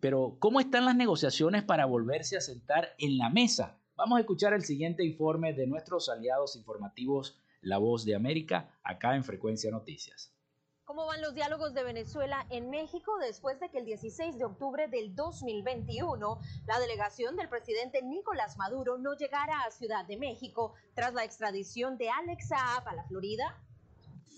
Pero, 0.00 0.36
¿cómo 0.38 0.60
están 0.60 0.84
las 0.84 0.96
negociaciones 0.96 1.62
para 1.62 1.86
volverse 1.86 2.36
a 2.36 2.40
sentar 2.40 2.94
en 2.98 3.18
la 3.18 3.30
mesa? 3.30 3.78
Vamos 3.96 4.16
a 4.16 4.20
escuchar 4.20 4.54
el 4.54 4.62
siguiente 4.62 5.04
informe 5.04 5.52
de 5.52 5.66
nuestros 5.66 6.08
aliados 6.08 6.56
informativos 6.56 7.38
la 7.64 7.78
Voz 7.78 8.04
de 8.04 8.14
América, 8.14 8.70
acá 8.82 9.16
en 9.16 9.24
Frecuencia 9.24 9.70
Noticias. 9.70 10.33
¿Cómo 10.86 11.06
van 11.06 11.22
los 11.22 11.34
diálogos 11.34 11.72
de 11.72 11.82
Venezuela 11.82 12.46
en 12.50 12.68
México 12.68 13.16
después 13.18 13.58
de 13.58 13.70
que 13.70 13.78
el 13.78 13.86
16 13.86 14.36
de 14.36 14.44
octubre 14.44 14.86
del 14.86 15.14
2021 15.14 16.40
la 16.66 16.78
delegación 16.78 17.36
del 17.36 17.48
presidente 17.48 18.02
Nicolás 18.02 18.58
Maduro 18.58 18.98
no 18.98 19.16
llegara 19.16 19.60
a 19.62 19.70
Ciudad 19.70 20.04
de 20.04 20.18
México 20.18 20.74
tras 20.94 21.14
la 21.14 21.24
extradición 21.24 21.96
de 21.96 22.10
Alex 22.10 22.48
Saab 22.48 22.86
a 22.86 22.94
la 22.94 23.04
Florida? 23.04 23.58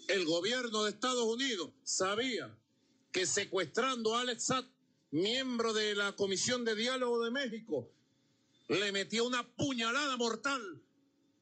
El 0.07 0.25
gobierno 0.25 0.85
de 0.85 0.91
Estados 0.91 1.25
Unidos 1.25 1.71
sabía 1.83 2.57
que 3.11 3.27
secuestrando 3.27 4.15
a 4.15 4.21
Alex 4.21 4.45
Saab, 4.45 4.67
miembro 5.11 5.73
de 5.73 5.97
la 5.97 6.13
Comisión 6.13 6.65
de 6.65 6.77
Diálogo 6.77 7.25
de 7.25 7.33
México, 7.33 7.91
le 8.69 8.93
metió 8.93 9.27
una 9.27 9.43
puñalada 9.57 10.17
mortal 10.17 10.81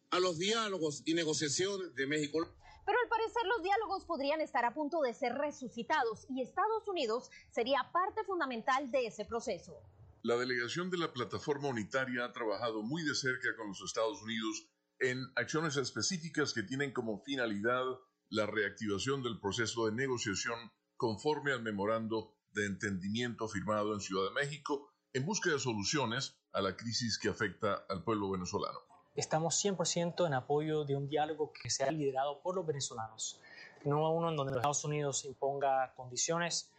a 0.09 0.19
los 0.19 0.39
diálogos 0.39 1.03
y 1.05 1.13
negociaciones 1.13 1.95
de 1.95 2.07
México. 2.07 2.49
Pero 2.85 2.99
al 3.03 3.09
parecer 3.09 3.43
los 3.47 3.63
diálogos 3.63 4.05
podrían 4.05 4.41
estar 4.41 4.65
a 4.65 4.75
punto 4.75 5.01
de 5.01 5.15
ser 5.15 5.35
resucitados 5.35 6.27
y 6.29 6.43
Estados 6.43 6.87
Unidos 6.87 7.31
sería 7.51 7.91
parte 7.93 8.25
fundamental 8.25 8.91
de 8.91 9.07
ese 9.07 9.25
proceso. 9.25 9.81
La 10.23 10.37
delegación 10.37 10.91
de 10.91 10.99
la 10.99 11.13
plataforma 11.13 11.69
unitaria 11.69 12.25
ha 12.25 12.33
trabajado 12.33 12.83
muy 12.83 13.03
de 13.03 13.15
cerca 13.15 13.57
con 13.57 13.69
los 13.69 13.81
Estados 13.83 14.23
Unidos 14.23 14.69
en 15.01 15.23
acciones 15.37 15.77
específicas 15.77 16.55
que 16.55 16.63
tienen 16.63 16.93
como 16.93 17.23
finalidad 17.23 17.85
la 18.31 18.47
reactivación 18.47 19.23
del 19.23 19.39
proceso 19.41 19.87
de 19.87 19.93
negociación 19.93 20.73
conforme 20.97 21.53
al 21.53 21.63
memorando 21.63 22.35
de 22.53 22.67
entendimiento 22.67 23.49
firmado 23.49 23.93
en 23.93 24.01
Ciudad 24.01 24.29
de 24.29 24.35
México 24.35 24.91
en 25.13 25.27
busca 25.27 25.51
de 25.51 25.59
soluciones 25.59 26.39
a 26.53 26.63
la 26.63 26.77
crisis 26.77 27.19
que 27.19 27.29
afecta 27.29 27.85
al 27.89 28.03
pueblo 28.05 28.31
venezolano 28.31 28.94
estamos 29.15 29.63
100% 29.65 30.27
en 30.27 30.35
apoyo 30.35 30.85
de 30.85 30.97
un 30.97 31.09
diálogo 31.09 31.53
que 31.53 31.71
sea 31.71 31.91
liderado 31.91 32.41
por 32.41 32.55
los 32.55 32.67
venezolanos, 32.67 33.41
no 33.85 34.13
uno 34.13 34.31
en 34.31 34.37
donde 34.37 34.53
los 34.53 34.59
Estados 34.59 34.85
Unidos 34.85 35.25
imponga 35.25 35.93
condiciones 35.95 36.71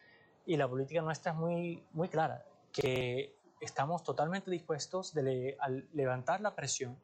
y 0.46 0.58
la 0.58 0.68
política 0.68 1.02
nuestra 1.02 1.32
es 1.32 1.38
muy, 1.38 1.84
muy 1.94 2.10
clara, 2.10 2.46
que 2.72 3.36
estamos 3.62 4.04
totalmente 4.04 4.52
dispuestos 4.52 5.14
de 5.14 5.58
a 5.60 5.70
levantar 5.94 6.42
la 6.42 6.56
presión 6.56 6.98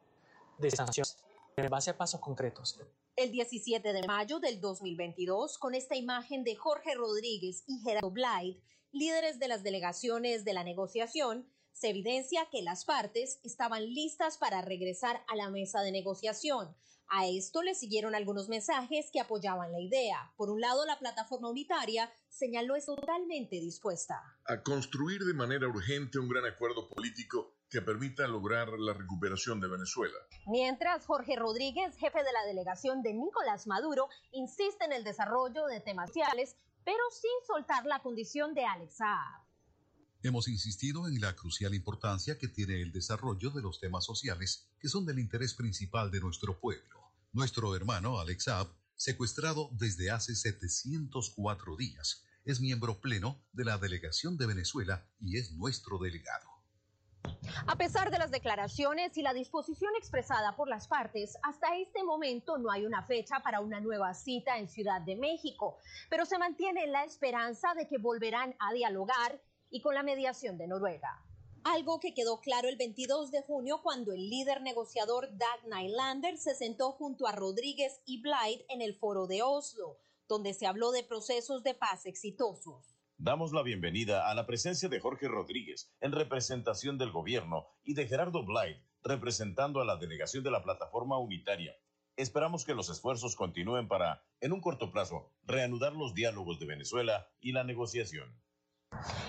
de 0.58 0.70
sanciones 0.70 1.18
en 1.56 1.68
base 1.68 1.90
a 1.90 1.96
pasos 1.96 2.20
concretos. 2.20 2.80
El 3.16 3.30
17 3.30 3.92
de 3.92 4.06
mayo 4.06 4.38
del 4.38 4.60
2022, 4.60 5.58
con 5.58 5.74
esta 5.74 5.96
imagen 5.96 6.44
de 6.44 6.56
Jorge 6.56 6.94
Rodríguez 6.94 7.64
y 7.66 7.78
Gerardo 7.80 8.10
Blyde, 8.10 8.60
líderes 8.92 9.38
de 9.38 9.48
las 9.48 9.62
delegaciones 9.62 10.44
de 10.44 10.54
la 10.54 10.64
negociación, 10.64 11.46
se 11.72 11.90
evidencia 11.90 12.48
que 12.50 12.62
las 12.62 12.84
partes 12.84 13.40
estaban 13.42 13.84
listas 13.92 14.38
para 14.38 14.62
regresar 14.62 15.24
a 15.28 15.36
la 15.36 15.50
mesa 15.50 15.80
de 15.80 15.92
negociación. 15.92 16.74
A 17.08 17.26
esto 17.26 17.62
le 17.62 17.74
siguieron 17.74 18.14
algunos 18.14 18.48
mensajes 18.48 19.10
que 19.12 19.20
apoyaban 19.20 19.70
la 19.70 19.80
idea. 19.80 20.32
Por 20.36 20.48
un 20.48 20.60
lado, 20.60 20.86
la 20.86 20.98
plataforma 20.98 21.50
unitaria 21.50 22.10
señaló 22.28 22.74
es 22.74 22.86
totalmente 22.86 23.56
dispuesta 23.56 24.22
a 24.46 24.62
construir 24.62 25.22
de 25.24 25.34
manera 25.34 25.68
urgente 25.68 26.18
un 26.18 26.28
gran 26.28 26.44
acuerdo 26.44 26.88
político 26.88 27.54
que 27.70 27.80
permita 27.80 28.26
lograr 28.26 28.68
la 28.78 28.92
recuperación 28.92 29.60
de 29.60 29.68
Venezuela. 29.68 30.16
Mientras 30.46 31.06
Jorge 31.06 31.36
Rodríguez, 31.36 31.96
jefe 31.96 32.18
de 32.18 32.32
la 32.32 32.44
delegación 32.46 33.02
de 33.02 33.14
Nicolás 33.14 33.66
Maduro, 33.66 34.08
insiste 34.32 34.84
en 34.84 34.92
el 34.92 35.04
desarrollo 35.04 35.66
de 35.66 35.80
temas 35.80 36.08
sociales, 36.08 36.56
pero 36.84 37.02
sin 37.10 37.46
soltar 37.46 37.86
la 37.86 38.00
condición 38.00 38.54
de 38.54 38.64
Alex 38.64 38.96
Saab. 38.96 39.51
Hemos 40.24 40.46
insistido 40.46 41.08
en 41.08 41.20
la 41.20 41.34
crucial 41.34 41.74
importancia 41.74 42.38
que 42.38 42.46
tiene 42.46 42.80
el 42.80 42.92
desarrollo 42.92 43.50
de 43.50 43.60
los 43.60 43.80
temas 43.80 44.04
sociales 44.04 44.68
que 44.78 44.86
son 44.86 45.04
del 45.04 45.18
interés 45.18 45.52
principal 45.52 46.12
de 46.12 46.20
nuestro 46.20 46.60
pueblo. 46.60 47.00
Nuestro 47.32 47.74
hermano 47.74 48.20
Alex 48.20 48.44
Saab, 48.44 48.68
secuestrado 48.94 49.70
desde 49.72 50.12
hace 50.12 50.36
704 50.36 51.76
días, 51.76 52.22
es 52.44 52.60
miembro 52.60 53.00
pleno 53.00 53.42
de 53.52 53.64
la 53.64 53.78
delegación 53.78 54.36
de 54.36 54.46
Venezuela 54.46 55.04
y 55.18 55.38
es 55.38 55.54
nuestro 55.54 55.98
delegado. 55.98 56.48
A 57.66 57.76
pesar 57.76 58.12
de 58.12 58.18
las 58.18 58.30
declaraciones 58.30 59.16
y 59.16 59.22
la 59.22 59.34
disposición 59.34 59.92
expresada 59.98 60.54
por 60.54 60.68
las 60.68 60.86
partes, 60.86 61.36
hasta 61.42 61.76
este 61.78 62.04
momento 62.04 62.58
no 62.58 62.70
hay 62.70 62.84
una 62.86 63.02
fecha 63.02 63.40
para 63.40 63.60
una 63.60 63.80
nueva 63.80 64.14
cita 64.14 64.58
en 64.58 64.68
Ciudad 64.68 65.00
de 65.00 65.16
México, 65.16 65.78
pero 66.08 66.26
se 66.26 66.38
mantiene 66.38 66.86
la 66.86 67.02
esperanza 67.02 67.74
de 67.74 67.88
que 67.88 67.98
volverán 67.98 68.54
a 68.60 68.72
dialogar 68.72 69.40
y 69.72 69.80
con 69.80 69.94
la 69.94 70.04
mediación 70.04 70.58
de 70.58 70.68
Noruega. 70.68 71.24
Algo 71.64 71.98
que 71.98 72.14
quedó 72.14 72.40
claro 72.40 72.68
el 72.68 72.76
22 72.76 73.30
de 73.32 73.42
junio 73.42 73.80
cuando 73.82 74.12
el 74.12 74.28
líder 74.28 74.62
negociador 74.62 75.28
Dag 75.36 75.66
Nylander 75.66 76.36
se 76.36 76.54
sentó 76.54 76.92
junto 76.92 77.26
a 77.26 77.32
Rodríguez 77.32 78.00
y 78.04 78.20
Blyde 78.20 78.64
en 78.68 78.82
el 78.82 78.94
foro 78.94 79.26
de 79.26 79.42
Oslo, 79.42 79.98
donde 80.28 80.54
se 80.54 80.66
habló 80.66 80.92
de 80.92 81.02
procesos 81.02 81.62
de 81.62 81.74
paz 81.74 82.06
exitosos. 82.06 82.94
Damos 83.16 83.52
la 83.52 83.62
bienvenida 83.62 84.30
a 84.30 84.34
la 84.34 84.46
presencia 84.46 84.88
de 84.88 85.00
Jorge 85.00 85.28
Rodríguez 85.28 85.92
en 86.00 86.12
representación 86.12 86.98
del 86.98 87.10
gobierno 87.10 87.68
y 87.82 87.94
de 87.94 88.06
Gerardo 88.06 88.44
Blyde 88.44 88.84
representando 89.04 89.80
a 89.80 89.84
la 89.84 89.96
delegación 89.96 90.44
de 90.44 90.50
la 90.50 90.62
plataforma 90.62 91.18
unitaria. 91.18 91.74
Esperamos 92.16 92.64
que 92.64 92.74
los 92.74 92.90
esfuerzos 92.90 93.36
continúen 93.36 93.88
para, 93.88 94.22
en 94.40 94.52
un 94.52 94.60
corto 94.60 94.92
plazo, 94.92 95.32
reanudar 95.44 95.94
los 95.94 96.14
diálogos 96.14 96.58
de 96.58 96.66
Venezuela 96.66 97.28
y 97.40 97.52
la 97.52 97.64
negociación. 97.64 98.36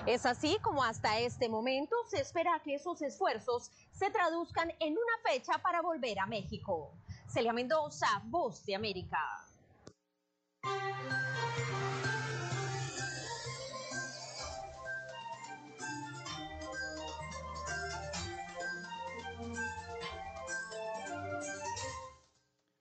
Es 0.06 0.26
así 0.26 0.58
como 0.62 0.84
hasta 0.84 1.20
este 1.20 1.48
momento 1.50 1.96
se 2.10 2.20
espera 2.20 2.62
que 2.64 2.76
esos 2.76 3.02
esfuerzos 3.02 3.72
se 3.92 4.10
traduzcan 4.10 4.72
en 4.80 4.94
una 4.94 5.32
fecha 5.32 5.54
para 5.62 5.82
volver 5.82 6.20
a 6.20 6.26
México. 6.26 6.94
Celia 7.28 7.54
Mendoza, 7.54 8.22
Voz 8.26 8.66
de 8.66 8.76
América. 8.76 9.18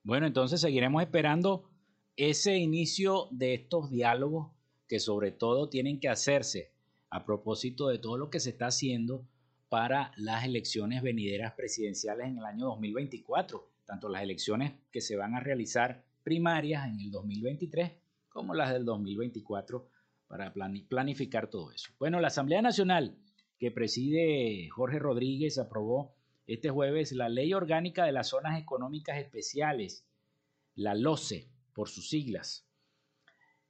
Bueno, 0.03 0.27
entonces 0.27 0.59
seguiremos 0.59 1.01
esperando 1.01 1.71
ese 2.17 2.57
inicio 2.57 3.29
de 3.31 3.53
estos 3.53 3.89
diálogos 3.89 4.51
que 4.87 4.99
sobre 4.99 5.31
todo 5.31 5.69
tienen 5.69 6.01
que 6.01 6.09
hacerse 6.09 6.72
a 7.13 7.23
propósito 7.25 7.89
de 7.89 7.99
todo 7.99 8.17
lo 8.17 8.31
que 8.31 8.39
se 8.39 8.49
está 8.49 8.65
haciendo 8.65 9.23
para 9.69 10.11
las 10.17 10.45
elecciones 10.45 11.03
venideras 11.03 11.53
presidenciales 11.53 12.25
en 12.25 12.39
el 12.39 12.43
año 12.43 12.65
2024, 12.65 13.69
tanto 13.85 14.09
las 14.09 14.23
elecciones 14.23 14.73
que 14.91 14.99
se 14.99 15.15
van 15.15 15.35
a 15.35 15.39
realizar 15.39 16.03
primarias 16.23 16.87
en 16.87 16.99
el 16.99 17.11
2023 17.11 17.91
como 18.29 18.55
las 18.55 18.73
del 18.73 18.83
2024 18.83 19.87
para 20.27 20.51
planificar 20.53 21.51
todo 21.51 21.71
eso. 21.71 21.91
Bueno, 21.99 22.19
la 22.19 22.29
Asamblea 22.29 22.63
Nacional 22.63 23.15
que 23.59 23.69
preside 23.69 24.67
Jorge 24.71 24.97
Rodríguez 24.97 25.59
aprobó 25.59 26.15
este 26.47 26.71
jueves 26.71 27.11
la 27.11 27.29
Ley 27.29 27.53
Orgánica 27.53 28.05
de 28.05 28.11
las 28.11 28.29
Zonas 28.29 28.59
Económicas 28.59 29.19
Especiales, 29.19 30.03
la 30.73 30.95
LOCE, 30.95 31.47
por 31.75 31.89
sus 31.89 32.09
siglas. 32.09 32.62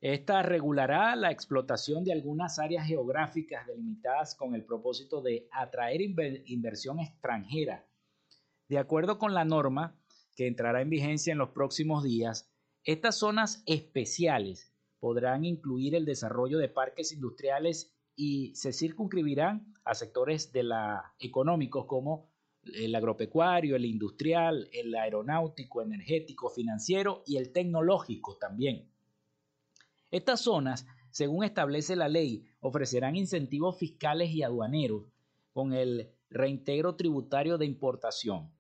Esta 0.04 0.42
regulará 0.42 1.16
la 1.16 1.32
explotación 1.32 2.04
de 2.04 2.12
algunas 2.12 2.60
áreas 2.60 2.86
geográficas 2.86 3.66
delimitadas 3.66 4.36
con 4.36 4.54
el 4.54 4.66
propósito 4.66 5.22
de 5.22 5.48
atraer 5.50 6.02
inversión 6.02 7.00
extranjera. 7.00 7.88
De 8.68 8.80
acuerdo 8.80 9.18
con 9.18 9.34
la 9.34 9.46
norma, 9.46 9.98
que 10.36 10.48
entrará 10.48 10.82
en 10.82 10.90
vigencia 10.90 11.32
en 11.32 11.38
los 11.38 11.52
próximos 11.52 12.04
días, 12.04 12.52
estas 12.84 13.18
zonas 13.18 13.64
especiales 13.66 14.74
podrán 15.00 15.46
incluir 15.46 15.96
el 15.96 16.04
desarrollo 16.04 16.58
de 16.58 16.68
parques 16.68 17.14
industriales 17.14 17.96
y 18.14 18.54
se 18.56 18.74
circunscribirán 18.74 19.74
a 19.86 19.96
sectores 19.96 20.52
de 20.52 20.64
la 20.64 21.14
económicos 21.18 21.86
como 21.86 22.30
el 22.76 22.94
agropecuario, 22.94 23.78
el 23.78 23.86
industrial, 23.86 24.68
el 24.74 24.94
aeronáutico, 24.96 25.82
energético, 25.82 26.50
financiero 26.50 27.24
y 27.26 27.38
el 27.38 27.54
tecnológico 27.54 28.36
también. 28.38 28.93
Estas 30.14 30.42
zonas, 30.42 30.86
según 31.10 31.44
establece 31.44 31.96
la 31.96 32.08
ley, 32.08 32.46
ofrecerán 32.60 33.16
incentivos 33.16 33.80
fiscales 33.80 34.30
y 34.30 34.44
aduaneros 34.44 35.06
con 35.54 35.74
el 35.74 36.12
reintegro 36.30 36.96
tributario 36.96 37.58
de 37.58 37.66
importación, 37.66 38.52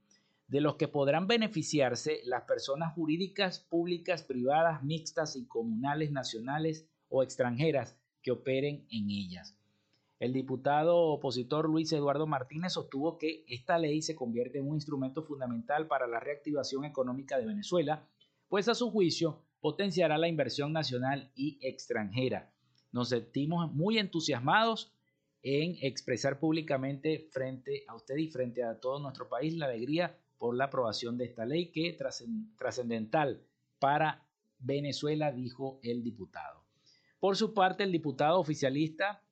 de 0.48 0.62
los 0.62 0.78
que 0.78 0.88
podrán 0.88 1.28
beneficiarse 1.28 2.22
las 2.26 2.46
personas 2.46 2.96
jurídicas, 2.96 3.60
públicas, 3.60 4.24
privadas, 4.24 4.82
mixtas 4.82 5.36
y 5.36 5.46
comunales, 5.46 6.12
nacionales 6.12 6.88
o 7.08 7.22
extranjeras 7.22 7.96
que 8.24 8.32
operen 8.32 8.88
en 8.90 9.12
ellas. 9.12 9.56
El 10.18 10.34
diputado 10.34 10.98
opositor 10.98 11.70
Luis 11.70 11.94
Eduardo 11.94 12.26
Martínez 12.26 12.74
sostuvo 12.74 13.20
que 13.20 13.46
esta 13.48 13.78
ley 13.78 14.02
se 14.02 14.16
convierte 14.16 14.58
en 14.58 14.68
un 14.68 14.74
instrumento 14.74 15.22
fundamental 15.22 15.86
para 15.86 16.08
la 16.08 16.20
reactivación 16.20 16.84
económica 16.84 17.38
de 17.38 17.46
Venezuela, 17.46 18.08
pues 18.48 18.68
a 18.70 18.74
su 18.74 18.90
juicio 18.90 19.44
potenciará 19.64 20.18
la 20.18 20.28
inversión 20.28 20.74
nacional 20.74 21.32
y 21.38 21.58
extranjera. 21.62 22.52
Nos 22.92 23.08
sentimos 23.08 23.72
muy 23.72 23.98
entusiasmados 23.98 24.92
en 25.42 25.78
expresar 25.82 26.38
públicamente 26.38 27.30
frente 27.32 27.86
a 27.88 27.96
usted 27.96 28.18
y 28.18 28.28
frente 28.28 28.62
a 28.62 28.82
todo 28.82 29.00
nuestro 29.00 29.30
país 29.30 29.56
la 29.56 29.68
alegría 29.68 30.20
por 30.38 30.58
la 30.58 30.66
aprobación 30.66 31.18
de 31.18 31.24
esta 31.24 31.46
ley 31.46 31.72
que 31.72 31.98
trascendental 32.58 33.42
para 33.80 34.28
Venezuela, 34.60 35.32
dijo 35.32 35.80
el 35.82 36.04
diputado. 36.04 36.66
Por 37.22 37.38
su 37.38 37.54
parte, 37.54 37.86
el 37.86 37.94
diputado 37.94 38.42
oficialista 38.42 39.24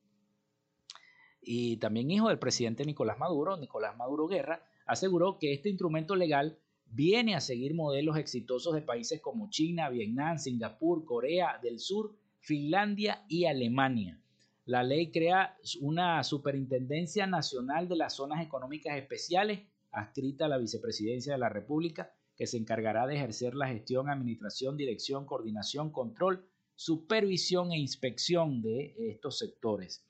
y 1.42 1.76
también 1.76 2.10
hijo 2.10 2.30
del 2.30 2.38
presidente 2.38 2.86
Nicolás 2.86 3.18
Maduro, 3.18 3.58
Nicolás 3.58 3.98
Maduro 3.98 4.28
Guerra, 4.28 4.64
aseguró 4.86 5.38
que 5.38 5.52
este 5.52 5.68
instrumento 5.68 6.16
legal 6.16 6.58
viene 6.92 7.34
a 7.34 7.40
seguir 7.40 7.74
modelos 7.74 8.18
exitosos 8.18 8.74
de 8.74 8.82
países 8.82 9.20
como 9.20 9.48
China, 9.48 9.88
Vietnam, 9.88 10.38
Singapur, 10.38 11.04
Corea 11.04 11.58
del 11.62 11.80
Sur, 11.80 12.14
Finlandia 12.40 13.24
y 13.28 13.46
Alemania. 13.46 14.20
La 14.66 14.82
ley 14.82 15.10
crea 15.10 15.56
una 15.80 16.22
Superintendencia 16.22 17.26
Nacional 17.26 17.88
de 17.88 17.96
las 17.96 18.14
Zonas 18.14 18.44
Económicas 18.44 18.96
Especiales, 18.96 19.62
adscrita 19.90 20.44
a 20.44 20.48
la 20.48 20.58
Vicepresidencia 20.58 21.32
de 21.32 21.38
la 21.38 21.48
República, 21.48 22.14
que 22.36 22.46
se 22.46 22.58
encargará 22.58 23.06
de 23.06 23.16
ejercer 23.16 23.54
la 23.54 23.68
gestión, 23.68 24.10
administración, 24.10 24.76
dirección, 24.76 25.24
coordinación, 25.24 25.90
control, 25.90 26.46
supervisión 26.74 27.72
e 27.72 27.78
inspección 27.78 28.62
de 28.62 28.94
estos 28.98 29.38
sectores. 29.38 30.06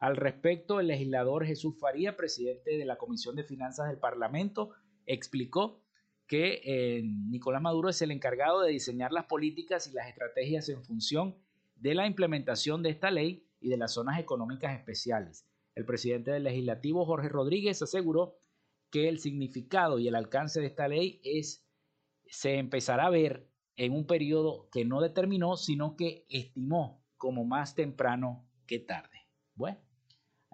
Al 0.00 0.16
respecto, 0.16 0.80
el 0.80 0.88
legislador 0.88 1.44
Jesús 1.44 1.78
Faría, 1.78 2.16
presidente 2.16 2.76
de 2.76 2.84
la 2.84 2.96
Comisión 2.96 3.36
de 3.36 3.44
Finanzas 3.44 3.88
del 3.88 3.98
Parlamento, 3.98 4.70
explicó 5.06 5.81
que 6.32 6.62
eh, 6.64 7.02
Nicolás 7.04 7.60
Maduro 7.60 7.90
es 7.90 8.00
el 8.00 8.10
encargado 8.10 8.62
de 8.62 8.70
diseñar 8.70 9.12
las 9.12 9.26
políticas 9.26 9.86
y 9.86 9.92
las 9.92 10.08
estrategias 10.08 10.66
en 10.70 10.82
función 10.82 11.36
de 11.76 11.94
la 11.94 12.06
implementación 12.06 12.82
de 12.82 12.88
esta 12.88 13.10
ley 13.10 13.46
y 13.60 13.68
de 13.68 13.76
las 13.76 13.92
zonas 13.92 14.18
económicas 14.18 14.74
especiales. 14.74 15.46
El 15.74 15.84
presidente 15.84 16.30
del 16.30 16.44
legislativo, 16.44 17.04
Jorge 17.04 17.28
Rodríguez, 17.28 17.82
aseguró 17.82 18.38
que 18.90 19.10
el 19.10 19.18
significado 19.18 19.98
y 19.98 20.08
el 20.08 20.14
alcance 20.14 20.62
de 20.62 20.68
esta 20.68 20.88
ley 20.88 21.20
es, 21.22 21.66
se 22.24 22.56
empezará 22.56 23.08
a 23.08 23.10
ver 23.10 23.46
en 23.76 23.92
un 23.92 24.06
periodo 24.06 24.70
que 24.72 24.86
no 24.86 25.02
determinó, 25.02 25.58
sino 25.58 25.96
que 25.96 26.24
estimó 26.30 27.04
como 27.18 27.44
más 27.44 27.74
temprano 27.74 28.48
que 28.66 28.78
tarde. 28.78 29.28
Bueno, 29.54 29.80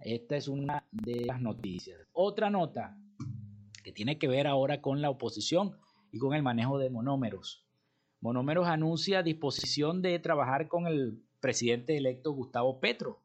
esta 0.03 0.37
es 0.37 0.49
una 0.49 0.85
de 0.91 1.25
las 1.25 1.41
noticias. 1.41 2.01
Otra 2.11 2.51
nota, 2.51 2.99
tiene 3.93 4.19
que 4.19 4.29
ver 4.29 4.47
ahora 4.47 4.81
con 4.81 5.03
la 5.03 5.11
oposición 5.11 5.77
y 6.11 6.19
con 6.19 6.35
el 6.35 6.43
manejo 6.43 6.79
de 6.79 6.91
monómeros. 6.91 7.65
Monómeros 8.21 8.67
anuncia 8.67 9.23
disposición 9.23 10.03
de 10.03 10.19
trabajar 10.19 10.69
con 10.69 10.87
el 10.87 11.23
presidente 11.41 11.97
electo 11.97 12.33
Gustavo 12.33 12.81
Petro. 12.81 13.21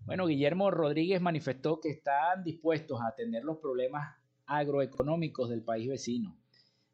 Bueno, 0.00 0.26
Guillermo 0.26 0.70
Rodríguez 0.70 1.20
manifestó 1.20 1.80
que 1.80 1.88
están 1.88 2.44
dispuestos 2.44 3.00
a 3.00 3.08
atender 3.08 3.42
los 3.42 3.58
problemas 3.58 4.16
agroeconómicos 4.46 5.48
del 5.48 5.62
país 5.62 5.88
vecino. 5.88 6.36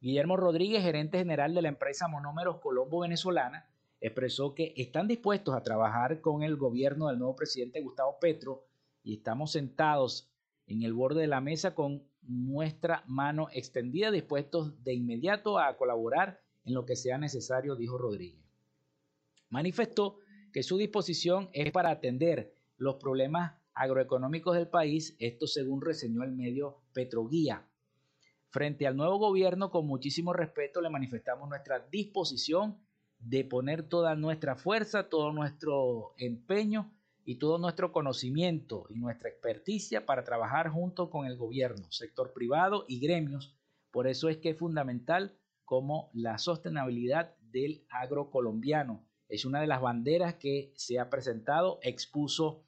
Guillermo 0.01 0.37
Rodríguez, 0.37 0.83
gerente 0.83 1.19
general 1.19 1.55
de 1.55 1.63
la 1.63 1.69
empresa 1.69 2.07
Monómeros 2.07 2.61
Colombo 2.61 3.01
Venezolana, 3.01 3.69
expresó 4.01 4.55
que 4.55 4.73
están 4.77 5.09
dispuestos 5.09 5.55
a 5.55 5.63
trabajar 5.63 6.21
con 6.21 6.43
el 6.43 6.57
gobierno 6.57 7.09
del 7.09 7.19
nuevo 7.19 7.37
presidente 7.37 7.83
Gustavo 7.83 8.19
Petro 8.21 8.65
y 9.03 9.17
estamos 9.17 9.53
sentados 9.53 10.33
en 10.67 10.83
el 10.83 10.95
borde 10.95 11.23
de 11.23 11.27
la 11.27 11.41
mesa 11.41 11.75
con 11.75 12.09
nuestra 12.23 13.05
mano 13.07 13.49
extendida, 13.53 14.11
dispuestos 14.11 14.83
de 14.85 14.95
inmediato 14.95 15.59
a 15.59 15.77
colaborar 15.77 16.41
en 16.65 16.75
lo 16.75 16.85
que 16.85 16.97
sea 16.97 17.19
necesario, 17.19 17.77
dijo 17.77 17.99
Rodríguez. 17.99 18.45
Manifestó 19.49 20.19
que 20.53 20.63
su 20.63 20.77
disposición 20.79 21.49
es 21.53 21.73
para 21.73 21.91
atender 21.91 22.55
los 22.77 22.97
problemas 22.97 23.55
agroeconómicos 23.75 24.57
del 24.57 24.69
país, 24.69 25.17
esto 25.19 25.47
según 25.47 25.81
reseñó 25.81 26.23
el 26.23 26.33
medio 26.33 26.79
Petroguía. 26.93 27.67
Frente 28.49 28.87
al 28.87 28.97
nuevo 28.97 29.19
gobierno, 29.19 29.71
con 29.71 29.87
muchísimo 29.87 30.33
respeto, 30.33 30.81
le 30.81 30.91
manifestamos 30.91 31.49
nuestra 31.49 31.87
disposición 31.91 32.79
de 33.19 33.45
poner 33.45 33.89
toda 33.89 34.15
nuestra 34.17 34.57
fuerza, 34.57 35.09
todo 35.09 35.33
nuestro 35.33 36.15
empeño 36.19 36.93
y 37.25 37.37
todo 37.37 37.59
nuestro 37.59 37.93
conocimiento 37.93 38.87
y 38.89 38.99
nuestra 38.99 39.29
experticia 39.29 40.07
para 40.07 40.25
trabajar 40.25 40.69
junto 40.69 41.11
con 41.11 41.27
el 41.27 41.37
gobierno, 41.37 41.91
sector 41.91 42.33
privado 42.33 42.85
y 42.89 43.01
gremios. 43.01 43.55
Por 43.91 44.07
eso 44.07 44.29
es 44.29 44.39
que 44.39 44.51
es 44.51 44.59
fundamental 44.59 45.37
como 45.65 46.11
la 46.13 46.39
sostenibilidad 46.39 47.35
del 47.41 47.85
agro 47.91 48.31
colombiano. 48.31 49.05
Es 49.29 49.45
una 49.45 49.61
de 49.61 49.67
las 49.67 49.81
banderas 49.81 50.35
que 50.35 50.73
se 50.75 50.99
ha 50.99 51.11
presentado, 51.11 51.79
expuso 51.83 52.65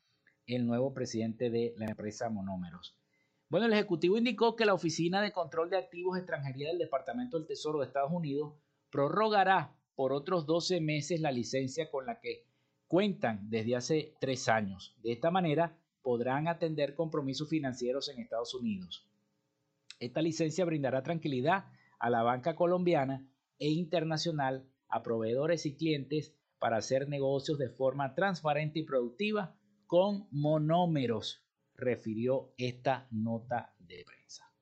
el 0.46 0.66
nuevo 0.66 0.92
presidente 0.94 1.50
de 1.50 1.74
la 1.76 1.86
empresa 1.86 2.28
Monómeros. 2.28 2.96
Bueno, 3.48 3.66
el 3.66 3.72
Ejecutivo 3.72 4.16
indicó 4.16 4.56
que 4.56 4.64
la 4.64 4.74
Oficina 4.74 5.20
de 5.20 5.32
Control 5.32 5.68
de 5.68 5.76
Activos 5.76 6.16
Extranjería 6.16 6.68
del 6.68 6.78
Departamento 6.78 7.36
del 7.36 7.46
Tesoro 7.46 7.80
de 7.80 7.86
Estados 7.86 8.12
Unidos 8.12 8.54
prorrogará 8.90 9.76
por 9.94 10.12
otros 10.12 10.46
12 10.46 10.80
meses 10.80 11.20
la 11.20 11.32
licencia 11.32 11.90
con 11.90 12.06
la 12.06 12.20
que 12.20 12.46
cuentan 12.92 13.48
desde 13.48 13.74
hace 13.74 14.14
tres 14.20 14.50
años. 14.50 14.94
De 15.02 15.12
esta 15.12 15.30
manera 15.30 15.78
podrán 16.02 16.46
atender 16.46 16.94
compromisos 16.94 17.48
financieros 17.48 18.10
en 18.10 18.20
Estados 18.20 18.54
Unidos. 18.54 19.08
Esta 19.98 20.20
licencia 20.20 20.66
brindará 20.66 21.02
tranquilidad 21.02 21.72
a 21.98 22.10
la 22.10 22.22
banca 22.22 22.54
colombiana 22.54 23.26
e 23.58 23.70
internacional, 23.70 24.68
a 24.88 25.02
proveedores 25.02 25.64
y 25.64 25.74
clientes 25.74 26.34
para 26.58 26.76
hacer 26.76 27.08
negocios 27.08 27.56
de 27.56 27.70
forma 27.70 28.14
transparente 28.14 28.80
y 28.80 28.82
productiva 28.82 29.56
con 29.86 30.28
monómeros, 30.30 31.46
refirió 31.74 32.52
esta 32.58 33.08
nota 33.10 33.74
de 33.78 34.04
prensa. 34.04 34.52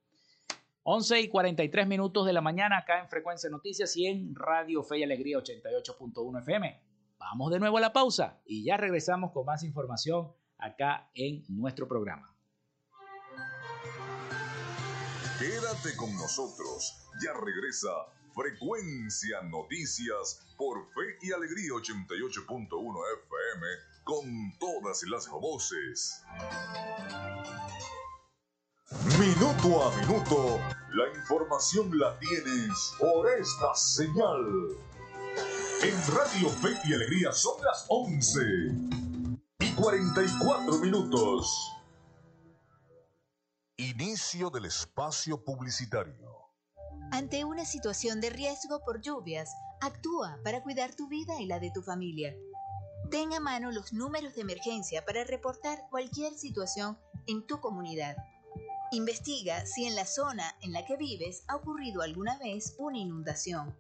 11 0.84 1.20
y 1.20 1.28
43 1.28 1.88
minutos 1.88 2.26
de 2.26 2.32
la 2.32 2.42
mañana 2.42 2.78
acá 2.78 3.00
en 3.00 3.08
Frecuencia 3.08 3.50
Noticias 3.50 3.96
y 3.96 4.06
en 4.06 4.36
Radio 4.36 4.84
Fe 4.84 5.00
y 5.00 5.02
Alegría 5.02 5.38
88.1 5.38 6.42
FM. 6.42 6.89
Vamos 7.20 7.50
de 7.50 7.60
nuevo 7.60 7.76
a 7.76 7.80
la 7.82 7.92
pausa 7.92 8.40
y 8.46 8.64
ya 8.64 8.78
regresamos 8.78 9.30
con 9.32 9.44
más 9.44 9.62
información 9.62 10.32
acá 10.56 11.10
en 11.14 11.44
nuestro 11.48 11.86
programa. 11.86 12.34
Quédate 15.38 15.94
con 15.96 16.14
nosotros, 16.16 17.06
ya 17.22 17.34
regresa 17.34 17.90
Frecuencia 18.34 19.42
Noticias 19.42 20.46
por 20.56 20.86
Fe 20.94 21.18
y 21.20 21.32
Alegría 21.32 21.72
88.1 21.72 22.68
FM 23.26 23.66
con 24.02 24.58
todas 24.58 25.02
las 25.04 25.28
voces. 25.28 26.24
Minuto 29.18 29.84
a 29.84 29.96
minuto, 30.00 30.58
la 30.94 31.08
información 31.18 31.98
la 31.98 32.18
tienes 32.18 32.94
por 32.98 33.30
esta 33.30 33.74
señal. 33.74 34.89
En 35.82 35.96
Radio 36.14 36.50
Fe 36.50 36.78
y 36.84 36.92
Alegría 36.92 37.32
son 37.32 37.54
las 37.64 37.86
11 37.88 38.40
y 39.60 39.72
44 39.72 40.76
minutos. 40.76 41.72
Inicio 43.78 44.50
del 44.50 44.66
espacio 44.66 45.42
publicitario. 45.42 46.28
Ante 47.12 47.46
una 47.46 47.64
situación 47.64 48.20
de 48.20 48.28
riesgo 48.28 48.84
por 48.84 49.00
lluvias, 49.00 49.54
actúa 49.80 50.38
para 50.44 50.62
cuidar 50.62 50.94
tu 50.94 51.08
vida 51.08 51.40
y 51.40 51.46
la 51.46 51.58
de 51.60 51.70
tu 51.70 51.80
familia. 51.80 52.36
Ten 53.10 53.32
a 53.32 53.40
mano 53.40 53.72
los 53.72 53.94
números 53.94 54.34
de 54.34 54.42
emergencia 54.42 55.06
para 55.06 55.24
reportar 55.24 55.86
cualquier 55.88 56.34
situación 56.34 56.98
en 57.26 57.46
tu 57.46 57.58
comunidad. 57.60 58.16
Investiga 58.92 59.64
si 59.64 59.86
en 59.86 59.94
la 59.94 60.04
zona 60.04 60.54
en 60.60 60.72
la 60.72 60.84
que 60.84 60.98
vives 60.98 61.42
ha 61.48 61.56
ocurrido 61.56 62.02
alguna 62.02 62.36
vez 62.36 62.74
una 62.76 62.98
inundación. 62.98 63.74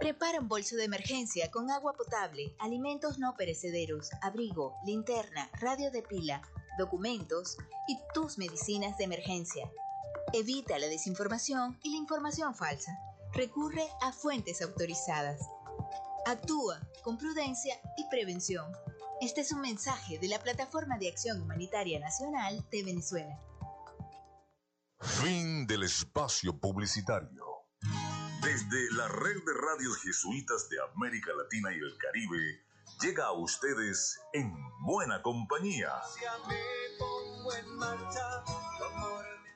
Prepara 0.00 0.40
un 0.40 0.48
bolso 0.48 0.76
de 0.76 0.84
emergencia 0.84 1.50
con 1.50 1.70
agua 1.70 1.92
potable, 1.92 2.56
alimentos 2.58 3.18
no 3.18 3.34
perecederos, 3.36 4.08
abrigo, 4.22 4.74
linterna, 4.82 5.50
radio 5.60 5.90
de 5.90 6.02
pila, 6.02 6.40
documentos 6.78 7.58
y 7.86 7.98
tus 8.14 8.38
medicinas 8.38 8.96
de 8.96 9.04
emergencia. 9.04 9.70
Evita 10.32 10.78
la 10.78 10.86
desinformación 10.86 11.78
y 11.82 11.90
la 11.90 11.98
información 11.98 12.54
falsa. 12.54 12.98
Recurre 13.34 13.86
a 14.00 14.10
fuentes 14.10 14.62
autorizadas. 14.62 15.38
Actúa 16.24 16.80
con 17.02 17.18
prudencia 17.18 17.78
y 17.98 18.08
prevención. 18.08 18.72
Este 19.20 19.42
es 19.42 19.52
un 19.52 19.60
mensaje 19.60 20.18
de 20.18 20.28
la 20.28 20.38
Plataforma 20.38 20.96
de 20.96 21.08
Acción 21.08 21.42
Humanitaria 21.42 22.00
Nacional 22.00 22.66
de 22.70 22.84
Venezuela. 22.84 23.38
Fin 24.98 25.66
del 25.66 25.82
espacio 25.82 26.58
publicitario. 26.58 27.49
Desde 28.42 28.90
la 28.92 29.06
red 29.08 29.36
de 29.44 29.52
radios 29.52 29.98
jesuitas 29.98 30.68
de 30.70 30.78
América 30.94 31.30
Latina 31.34 31.72
y 31.74 31.78
el 31.78 31.96
Caribe, 31.98 32.64
llega 33.02 33.26
a 33.26 33.32
ustedes 33.32 34.18
en 34.32 34.50
buena 34.80 35.20
compañía. 35.20 35.92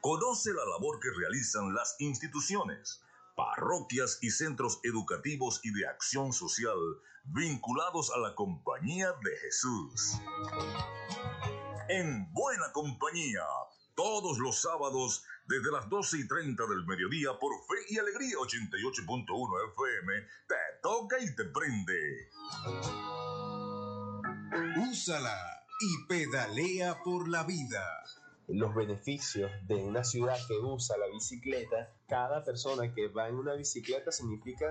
Conoce 0.02 0.52
la 0.52 0.66
labor 0.66 1.00
que 1.00 1.08
realizan 1.16 1.72
las 1.72 1.96
instituciones, 1.98 3.02
parroquias 3.34 4.18
y 4.20 4.30
centros 4.30 4.80
educativos 4.82 5.60
y 5.64 5.72
de 5.72 5.86
acción 5.86 6.34
social 6.34 6.76
vinculados 7.24 8.12
a 8.14 8.18
la 8.18 8.34
compañía 8.34 9.12
de 9.22 9.36
Jesús. 9.38 10.20
En 11.88 12.30
buena 12.32 12.70
compañía, 12.72 13.44
todos 13.94 14.38
los 14.38 14.60
sábados 14.60 15.24
desde 15.46 15.70
las 15.70 15.88
12 15.88 16.18
y 16.18 16.28
30 16.28 16.66
del 16.66 16.86
mediodía 16.86 17.38
por 17.38 17.52
Fe 17.66 17.74
y 17.88 17.98
Alegría 17.98 18.36
88.1 18.36 19.70
FM, 19.72 20.26
te 20.48 20.54
toca 20.82 21.18
y 21.20 21.34
te 21.34 21.44
prende. 21.44 22.30
Úsala 24.90 25.66
y 25.80 26.06
pedalea 26.06 27.02
por 27.02 27.28
la 27.28 27.44
vida. 27.44 27.84
Los 28.48 28.74
beneficios 28.74 29.50
de 29.66 29.76
una 29.76 30.04
ciudad 30.04 30.36
que 30.46 30.58
usa 30.58 30.98
la 30.98 31.06
bicicleta, 31.06 31.90
cada 32.06 32.44
persona 32.44 32.92
que 32.92 33.08
va 33.08 33.28
en 33.28 33.36
una 33.36 33.54
bicicleta 33.54 34.12
significa 34.12 34.66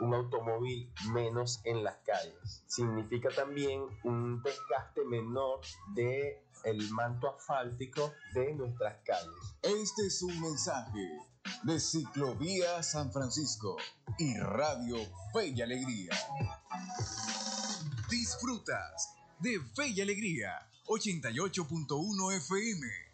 un 0.00 0.12
automóvil 0.12 0.92
menos 1.12 1.60
en 1.64 1.82
las 1.82 1.96
calles. 2.04 2.62
Significa 2.66 3.30
también 3.30 3.82
un 4.04 4.42
desgaste 4.42 5.04
menor 5.06 5.60
de 5.94 6.42
el 6.64 6.90
manto 6.90 7.34
asfáltico 7.34 8.12
de 8.34 8.54
nuestras 8.54 8.98
calles. 9.04 9.56
Este 9.62 10.06
es 10.06 10.22
un 10.22 10.38
mensaje 10.40 11.18
de 11.62 11.80
Ciclovía 11.80 12.82
San 12.82 13.10
Francisco 13.10 13.76
y 14.18 14.36
Radio 14.38 14.96
Fe 15.32 15.48
y 15.48 15.62
Alegría. 15.62 16.12
Disfrutas 18.10 19.14
de 19.38 19.60
Fe 19.74 19.88
y 19.88 20.00
Alegría 20.02 20.68
88.1 20.86 22.36
FM. 22.36 23.13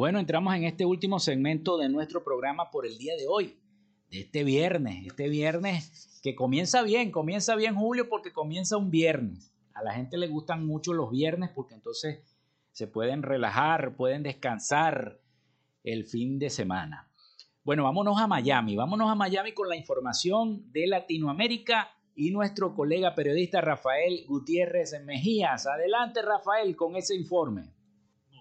Bueno, 0.00 0.18
entramos 0.18 0.54
en 0.54 0.64
este 0.64 0.86
último 0.86 1.20
segmento 1.20 1.76
de 1.76 1.90
nuestro 1.90 2.24
programa 2.24 2.70
por 2.70 2.86
el 2.86 2.96
día 2.96 3.14
de 3.16 3.26
hoy, 3.28 3.60
de 4.10 4.20
este 4.20 4.44
viernes, 4.44 5.06
este 5.06 5.28
viernes 5.28 6.18
que 6.22 6.34
comienza 6.34 6.82
bien, 6.82 7.10
comienza 7.10 7.54
bien 7.54 7.74
Julio 7.74 8.08
porque 8.08 8.32
comienza 8.32 8.78
un 8.78 8.90
viernes. 8.90 9.52
A 9.74 9.82
la 9.82 9.92
gente 9.92 10.16
le 10.16 10.26
gustan 10.28 10.66
mucho 10.66 10.94
los 10.94 11.10
viernes 11.10 11.50
porque 11.54 11.74
entonces 11.74 12.20
se 12.72 12.86
pueden 12.86 13.22
relajar, 13.22 13.94
pueden 13.94 14.22
descansar 14.22 15.20
el 15.84 16.06
fin 16.06 16.38
de 16.38 16.48
semana. 16.48 17.12
Bueno, 17.62 17.84
vámonos 17.84 18.18
a 18.18 18.26
Miami, 18.26 18.76
vámonos 18.76 19.10
a 19.10 19.14
Miami 19.14 19.52
con 19.52 19.68
la 19.68 19.76
información 19.76 20.72
de 20.72 20.86
Latinoamérica 20.86 21.90
y 22.14 22.30
nuestro 22.30 22.74
colega 22.74 23.14
periodista 23.14 23.60
Rafael 23.60 24.24
Gutiérrez 24.26 24.94
Mejías. 25.04 25.66
Adelante 25.66 26.22
Rafael 26.22 26.74
con 26.74 26.96
ese 26.96 27.14
informe. 27.14 27.79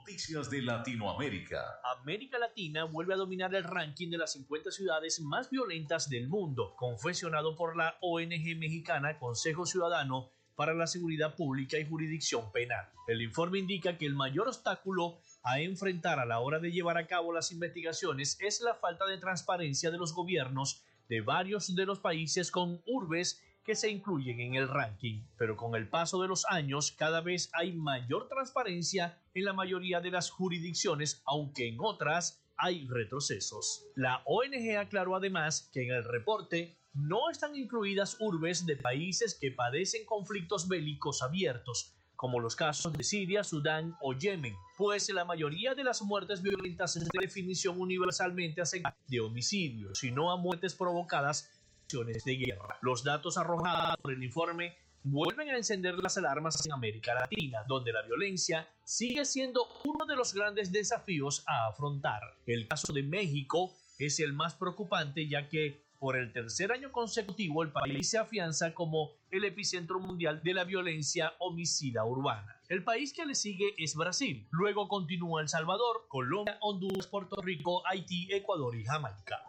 Noticias 0.09 0.49
de 0.49 0.63
Latinoamérica. 0.63 1.81
América 2.01 2.39
Latina 2.39 2.85
vuelve 2.85 3.13
a 3.13 3.17
dominar 3.17 3.53
el 3.53 3.63
ranking 3.63 4.09
de 4.09 4.17
las 4.17 4.31
50 4.31 4.71
ciudades 4.71 5.21
más 5.21 5.51
violentas 5.51 6.09
del 6.09 6.27
mundo, 6.27 6.73
confesionado 6.75 7.55
por 7.55 7.77
la 7.77 7.95
ONG 8.01 8.57
mexicana 8.57 9.19
Consejo 9.19 9.67
Ciudadano 9.67 10.31
para 10.55 10.73
la 10.73 10.87
Seguridad 10.87 11.35
Pública 11.35 11.77
y 11.77 11.87
Jurisdicción 11.87 12.51
Penal. 12.51 12.89
El 13.07 13.21
informe 13.21 13.59
indica 13.59 13.99
que 13.99 14.07
el 14.07 14.15
mayor 14.15 14.47
obstáculo 14.47 15.19
a 15.43 15.59
enfrentar 15.59 16.17
a 16.17 16.25
la 16.25 16.39
hora 16.39 16.57
de 16.57 16.71
llevar 16.71 16.97
a 16.97 17.05
cabo 17.05 17.31
las 17.31 17.51
investigaciones 17.51 18.35
es 18.41 18.61
la 18.61 18.73
falta 18.73 19.05
de 19.05 19.19
transparencia 19.19 19.91
de 19.91 19.99
los 19.99 20.15
gobiernos 20.15 20.81
de 21.07 21.21
varios 21.21 21.75
de 21.75 21.85
los 21.85 21.99
países 21.99 22.49
con 22.49 22.81
urbes 22.87 23.43
que 23.69 23.75
se 23.75 23.91
incluyen 23.91 24.39
en 24.39 24.55
el 24.55 24.67
ranking, 24.67 25.21
pero 25.37 25.55
con 25.55 25.75
el 25.75 25.87
paso 25.87 26.19
de 26.19 26.27
los 26.27 26.43
años 26.49 26.91
cada 26.91 27.21
vez 27.21 27.51
hay 27.53 27.71
mayor 27.71 28.27
transparencia 28.27 29.21
en 29.35 29.45
la 29.45 29.53
mayoría 29.53 30.01
de 30.01 30.09
las 30.09 30.31
jurisdicciones, 30.31 31.21
aunque 31.27 31.67
en 31.67 31.77
otras 31.79 32.43
hay 32.57 32.87
retrocesos. 32.87 33.85
La 33.93 34.23
ONG 34.25 34.75
aclaró 34.75 35.15
además 35.15 35.69
que 35.71 35.83
en 35.83 35.93
el 35.93 36.03
reporte 36.03 36.79
no 36.95 37.29
están 37.29 37.55
incluidas 37.55 38.17
urbes 38.19 38.65
de 38.65 38.75
países 38.75 39.37
que 39.39 39.51
padecen 39.51 40.03
conflictos 40.03 40.67
bélicos 40.67 41.21
abiertos, 41.21 41.93
como 42.15 42.39
los 42.39 42.55
casos 42.55 42.91
de 42.93 43.03
Siria, 43.03 43.43
Sudán 43.43 43.95
o 44.01 44.13
Yemen, 44.13 44.55
pues 44.79 45.07
la 45.09 45.25
mayoría 45.25 45.75
de 45.75 45.83
las 45.83 46.01
muertes 46.01 46.41
violentas 46.41 46.95
es 46.95 47.03
de 47.03 47.19
definición 47.21 47.79
universalmente 47.79 48.61
aceptada 48.61 48.97
de 49.07 49.19
homicidio, 49.19 49.93
sino 49.93 50.31
a 50.31 50.37
muertes 50.37 50.73
provocadas 50.73 51.51
de 51.97 52.35
guerra. 52.35 52.77
Los 52.81 53.03
datos 53.03 53.37
arrojados 53.37 53.97
por 54.01 54.13
el 54.13 54.23
informe 54.23 54.75
vuelven 55.01 55.49
a 55.49 55.57
encender 55.57 55.95
las 55.95 56.17
alarmas 56.17 56.63
en 56.63 56.71
América 56.71 57.15
Latina, 57.15 57.63
donde 57.67 57.91
la 57.91 58.03
violencia 58.03 58.67
sigue 58.83 59.25
siendo 59.25 59.65
uno 59.85 60.05
de 60.05 60.15
los 60.15 60.33
grandes 60.35 60.71
desafíos 60.71 61.43
a 61.47 61.67
afrontar. 61.67 62.21
El 62.45 62.67
caso 62.67 62.93
de 62.93 63.01
México 63.01 63.73
es 63.97 64.19
el 64.19 64.33
más 64.33 64.53
preocupante 64.53 65.27
ya 65.27 65.49
que 65.49 65.81
por 65.99 66.15
el 66.15 66.31
tercer 66.31 66.71
año 66.71 66.91
consecutivo 66.91 67.61
el 67.61 67.71
país 67.71 68.09
se 68.09 68.17
afianza 68.17 68.73
como 68.73 69.11
el 69.31 69.43
epicentro 69.43 69.99
mundial 69.99 70.41
de 70.43 70.53
la 70.53 70.63
violencia 70.63 71.33
homicida 71.39 72.05
urbana. 72.05 72.59
El 72.69 72.83
país 72.83 73.13
que 73.13 73.25
le 73.25 73.35
sigue 73.35 73.73
es 73.77 73.95
Brasil. 73.95 74.47
Luego 74.51 74.87
continúa 74.87 75.41
El 75.41 75.49
Salvador, 75.49 76.05
Colombia, 76.07 76.57
Honduras, 76.61 77.07
Puerto 77.07 77.41
Rico, 77.41 77.85
Haití, 77.85 78.27
Ecuador 78.31 78.75
y 78.75 78.85
Jamaica. 78.85 79.43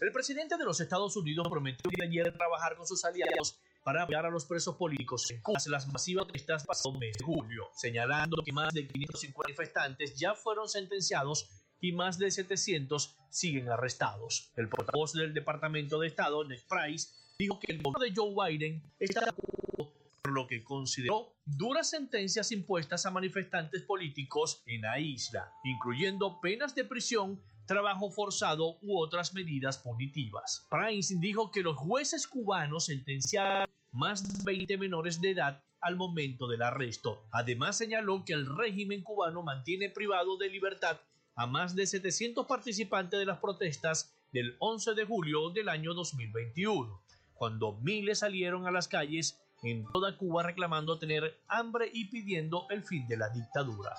El 0.00 0.12
presidente 0.12 0.56
de 0.56 0.64
los 0.64 0.80
Estados 0.80 1.16
Unidos 1.16 1.46
prometió 1.50 1.90
ayer 2.02 2.32
trabajar 2.32 2.76
con 2.76 2.86
sus 2.86 3.04
aliados 3.04 3.58
para 3.84 4.02
apoyar 4.02 4.24
a 4.24 4.30
los 4.30 4.46
presos 4.46 4.76
políticos 4.76 5.30
en 5.30 5.42
Cuba 5.42 5.58
las 5.66 5.86
masivas 5.88 6.24
protestas 6.24 6.64
pasado 6.64 6.98
mes 6.98 7.16
de 7.18 7.24
julio, 7.24 7.68
señalando 7.74 8.42
que 8.42 8.52
más 8.52 8.72
de 8.72 8.88
550 8.88 9.44
manifestantes 9.44 10.18
ya 10.18 10.34
fueron 10.34 10.68
sentenciados 10.68 11.63
y 11.84 11.92
más 11.92 12.18
de 12.18 12.30
700 12.30 13.14
siguen 13.28 13.68
arrestados. 13.68 14.50
El 14.56 14.70
portavoz 14.70 15.12
del 15.12 15.34
Departamento 15.34 15.98
de 15.98 16.06
Estado, 16.06 16.42
Ned 16.42 16.60
Price, 16.66 17.10
dijo 17.38 17.60
que 17.60 17.72
el 17.72 17.82
gobierno 17.82 18.00
de 18.00 18.12
Joe 18.16 18.52
Biden 18.52 18.82
está 18.98 19.20
por 19.34 20.32
lo 20.32 20.46
que 20.46 20.64
consideró 20.64 21.34
duras 21.44 21.90
sentencias 21.90 22.52
impuestas 22.52 23.04
a 23.04 23.10
manifestantes 23.10 23.82
políticos 23.82 24.62
en 24.64 24.80
la 24.80 24.98
isla, 24.98 25.52
incluyendo 25.62 26.40
penas 26.40 26.74
de 26.74 26.84
prisión 26.84 27.42
trabajo 27.66 28.10
forzado 28.10 28.78
u 28.80 28.98
otras 28.98 29.34
medidas 29.34 29.76
punitivas. 29.76 30.66
Prince 30.70 31.14
dijo 31.18 31.50
que 31.50 31.62
los 31.62 31.76
jueces 31.76 32.26
cubanos 32.26 32.86
sentenciaron 32.86 33.68
más 33.92 34.22
de 34.38 34.42
20 34.42 34.78
menores 34.78 35.20
de 35.20 35.32
edad 35.32 35.62
al 35.82 35.96
momento 35.96 36.48
del 36.48 36.62
arresto. 36.62 37.26
Además 37.30 37.76
señaló 37.76 38.24
que 38.24 38.32
el 38.32 38.46
régimen 38.46 39.02
cubano 39.02 39.42
mantiene 39.42 39.90
privado 39.90 40.38
de 40.38 40.48
libertad 40.48 40.98
a 41.36 41.46
más 41.46 41.74
de 41.74 41.86
700 41.86 42.46
participantes 42.46 43.18
de 43.18 43.26
las 43.26 43.38
protestas 43.38 44.14
del 44.32 44.56
11 44.58 44.94
de 44.94 45.04
julio 45.04 45.50
del 45.50 45.68
año 45.68 45.94
2021, 45.94 47.02
cuando 47.34 47.76
miles 47.80 48.20
salieron 48.20 48.66
a 48.66 48.70
las 48.70 48.88
calles 48.88 49.40
en 49.64 49.86
toda 49.92 50.16
Cuba 50.16 50.42
reclamando 50.42 50.98
tener 50.98 51.40
hambre 51.48 51.90
y 51.92 52.06
pidiendo 52.06 52.66
el 52.70 52.82
fin 52.82 53.06
de 53.08 53.16
la 53.16 53.30
dictadura. 53.30 53.94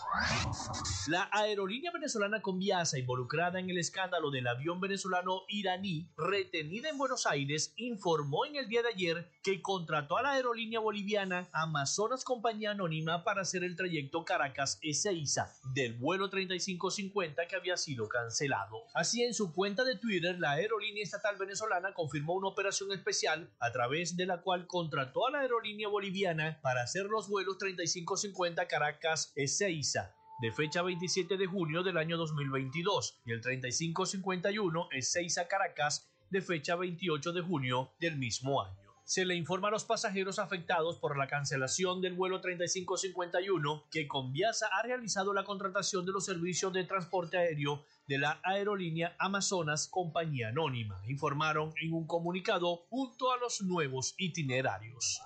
La 1.07 1.27
aerolínea 1.31 1.91
venezolana 1.91 2.41
Conviasa, 2.41 2.99
involucrada 2.99 3.59
en 3.59 3.69
el 3.69 3.77
escándalo 3.77 4.29
del 4.29 4.47
avión 4.47 4.79
venezolano 4.79 5.41
iraní 5.49 6.07
retenida 6.17 6.89
en 6.89 6.97
Buenos 6.97 7.25
Aires, 7.25 7.73
informó 7.77 8.45
en 8.45 8.57
el 8.57 8.67
día 8.67 8.83
de 8.83 8.89
ayer 8.89 9.27
que 9.43 9.61
contrató 9.61 10.17
a 10.17 10.21
la 10.21 10.31
aerolínea 10.31 10.79
boliviana 10.79 11.47
Amazonas 11.51 12.23
Compañía 12.23 12.71
Anónima 12.71 13.23
para 13.23 13.41
hacer 13.41 13.63
el 13.63 13.75
trayecto 13.75 14.23
Caracas-Ezeiza 14.23 15.51
del 15.73 15.93
vuelo 15.93 16.29
3550 16.29 17.47
que 17.47 17.55
había 17.55 17.77
sido 17.77 18.07
cancelado. 18.07 18.83
Así, 18.93 19.23
en 19.23 19.33
su 19.33 19.53
cuenta 19.53 19.83
de 19.83 19.97
Twitter, 19.97 20.39
la 20.39 20.51
aerolínea 20.51 21.03
estatal 21.03 21.37
venezolana 21.37 21.93
confirmó 21.93 22.33
una 22.33 22.49
operación 22.49 22.91
especial 22.91 23.49
a 23.59 23.71
través 23.71 24.15
de 24.15 24.25
la 24.25 24.41
cual 24.41 24.67
contrató 24.67 25.27
a 25.27 25.31
la 25.31 25.39
aerolínea 25.39 25.54
aerolínea 25.55 25.87
boliviana 25.87 26.59
para 26.61 26.83
hacer 26.83 27.05
los 27.05 27.29
vuelos 27.29 27.57
3550 27.57 28.67
Caracas-Ezeiza 28.67 30.13
de 30.41 30.51
fecha 30.51 30.81
27 30.81 31.37
de 31.37 31.45
junio 31.45 31.81
del 31.81 31.97
año 31.97 32.17
2022 32.17 33.21
y 33.25 33.31
el 33.31 33.41
3551 33.41 34.89
Ezeiza 34.91 35.47
Caracas 35.47 36.09
de 36.29 36.41
fecha 36.41 36.75
28 36.75 37.31
de 37.31 37.41
junio 37.41 37.93
del 37.99 38.17
mismo 38.17 38.61
año. 38.61 38.75
Se 39.05 39.23
le 39.23 39.35
informa 39.35 39.69
a 39.69 39.71
los 39.71 39.85
pasajeros 39.85 40.39
afectados 40.39 40.97
por 40.97 41.17
la 41.17 41.27
cancelación 41.27 42.01
del 42.01 42.15
vuelo 42.15 42.41
3551 42.41 43.85
que 43.89 44.07
Conviasa 44.07 44.67
ha 44.73 44.81
realizado 44.81 45.33
la 45.33 45.45
contratación 45.45 46.05
de 46.05 46.11
los 46.11 46.25
servicios 46.25 46.73
de 46.73 46.83
transporte 46.83 47.37
aéreo 47.37 47.85
de 48.07 48.19
la 48.19 48.39
aerolínea 48.43 49.15
Amazonas 49.17 49.87
Compañía 49.87 50.49
Anónima, 50.49 51.01
informaron 51.07 51.73
en 51.81 51.93
un 51.93 52.05
comunicado 52.05 52.85
junto 52.89 53.31
a 53.31 53.37
los 53.37 53.61
nuevos 53.61 54.13
itinerarios. 54.17 55.21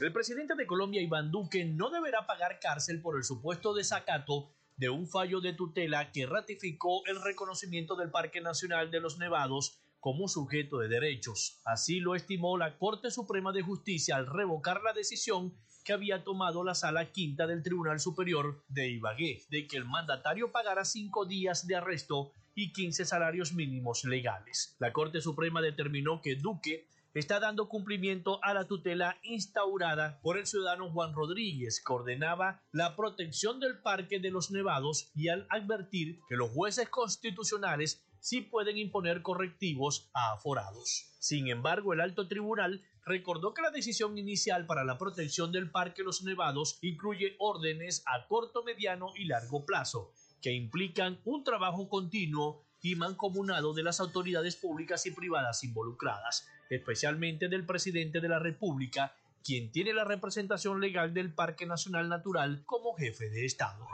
El 0.00 0.12
presidente 0.12 0.54
de 0.54 0.66
Colombia, 0.66 1.02
Iván 1.02 1.30
Duque, 1.30 1.64
no 1.64 1.90
deberá 1.90 2.26
pagar 2.26 2.60
cárcel 2.60 3.02
por 3.02 3.16
el 3.16 3.24
supuesto 3.24 3.74
desacato 3.74 4.52
de 4.76 4.88
un 4.88 5.08
fallo 5.08 5.40
de 5.40 5.52
tutela 5.52 6.12
que 6.12 6.26
ratificó 6.26 7.04
el 7.06 7.22
reconocimiento 7.22 7.96
del 7.96 8.10
Parque 8.10 8.40
Nacional 8.40 8.90
de 8.90 9.00
los 9.00 9.18
Nevados 9.18 9.80
como 10.00 10.28
sujeto 10.28 10.78
de 10.78 10.88
derechos. 10.88 11.60
Así 11.64 11.98
lo 11.98 12.14
estimó 12.14 12.58
la 12.58 12.76
Corte 12.76 13.10
Suprema 13.10 13.52
de 13.52 13.62
Justicia 13.62 14.16
al 14.16 14.26
revocar 14.26 14.82
la 14.82 14.92
decisión 14.92 15.56
que 15.84 15.92
había 15.92 16.24
tomado 16.24 16.64
la 16.64 16.74
Sala 16.74 17.12
Quinta 17.12 17.46
del 17.46 17.62
Tribunal 17.62 18.00
Superior 18.00 18.64
de 18.68 18.88
Ibagué 18.88 19.42
de 19.50 19.66
que 19.66 19.76
el 19.76 19.84
mandatario 19.84 20.50
pagara 20.50 20.84
cinco 20.84 21.26
días 21.26 21.66
de 21.66 21.76
arresto 21.76 22.32
y 22.54 22.72
15 22.72 23.04
salarios 23.04 23.52
mínimos 23.52 24.04
legales. 24.04 24.76
La 24.78 24.92
Corte 24.92 25.20
Suprema 25.20 25.60
determinó 25.60 26.22
que 26.22 26.36
Duque 26.36 26.86
está 27.12 27.38
dando 27.38 27.68
cumplimiento 27.68 28.42
a 28.42 28.54
la 28.54 28.66
tutela 28.66 29.18
instaurada 29.22 30.18
por 30.22 30.36
el 30.36 30.46
ciudadano 30.46 30.90
Juan 30.90 31.14
Rodríguez, 31.14 31.82
que 31.84 31.92
ordenaba 31.92 32.62
la 32.72 32.96
protección 32.96 33.60
del 33.60 33.78
Parque 33.78 34.18
de 34.18 34.30
los 34.30 34.50
Nevados 34.50 35.10
y 35.14 35.28
al 35.28 35.46
advertir 35.50 36.18
que 36.28 36.36
los 36.36 36.50
jueces 36.50 36.88
constitucionales 36.88 38.04
sí 38.18 38.40
pueden 38.40 38.78
imponer 38.78 39.22
correctivos 39.22 40.10
a 40.14 40.32
aforados. 40.32 41.14
Sin 41.20 41.48
embargo, 41.48 41.92
el 41.92 42.00
alto 42.00 42.26
tribunal 42.26 42.82
recordó 43.04 43.54
que 43.54 43.62
la 43.62 43.70
decisión 43.70 44.16
inicial 44.18 44.66
para 44.66 44.84
la 44.84 44.98
protección 44.98 45.52
del 45.52 45.70
Parque 45.70 46.02
Los 46.02 46.22
Nevados 46.22 46.78
incluye 46.82 47.36
órdenes 47.38 48.02
a 48.06 48.26
corto, 48.26 48.64
mediano 48.64 49.12
y 49.16 49.26
largo 49.26 49.64
plazo, 49.64 50.12
que 50.40 50.52
implican 50.52 51.20
un 51.24 51.44
trabajo 51.44 51.88
continuo 51.88 52.64
y 52.82 52.96
mancomunado 52.96 53.72
de 53.72 53.82
las 53.82 54.00
autoridades 54.00 54.56
públicas 54.56 55.06
y 55.06 55.10
privadas 55.10 55.64
involucradas, 55.64 56.46
especialmente 56.68 57.48
del 57.48 57.64
presidente 57.64 58.20
de 58.20 58.28
la 58.28 58.38
República 58.38 59.14
quien 59.44 59.70
tiene 59.70 59.92
la 59.92 60.04
representación 60.04 60.80
legal 60.80 61.12
del 61.12 61.32
Parque 61.32 61.66
Nacional 61.66 62.08
Natural 62.08 62.64
como 62.64 62.94
jefe 62.94 63.28
de 63.28 63.44
Estado. 63.44 63.86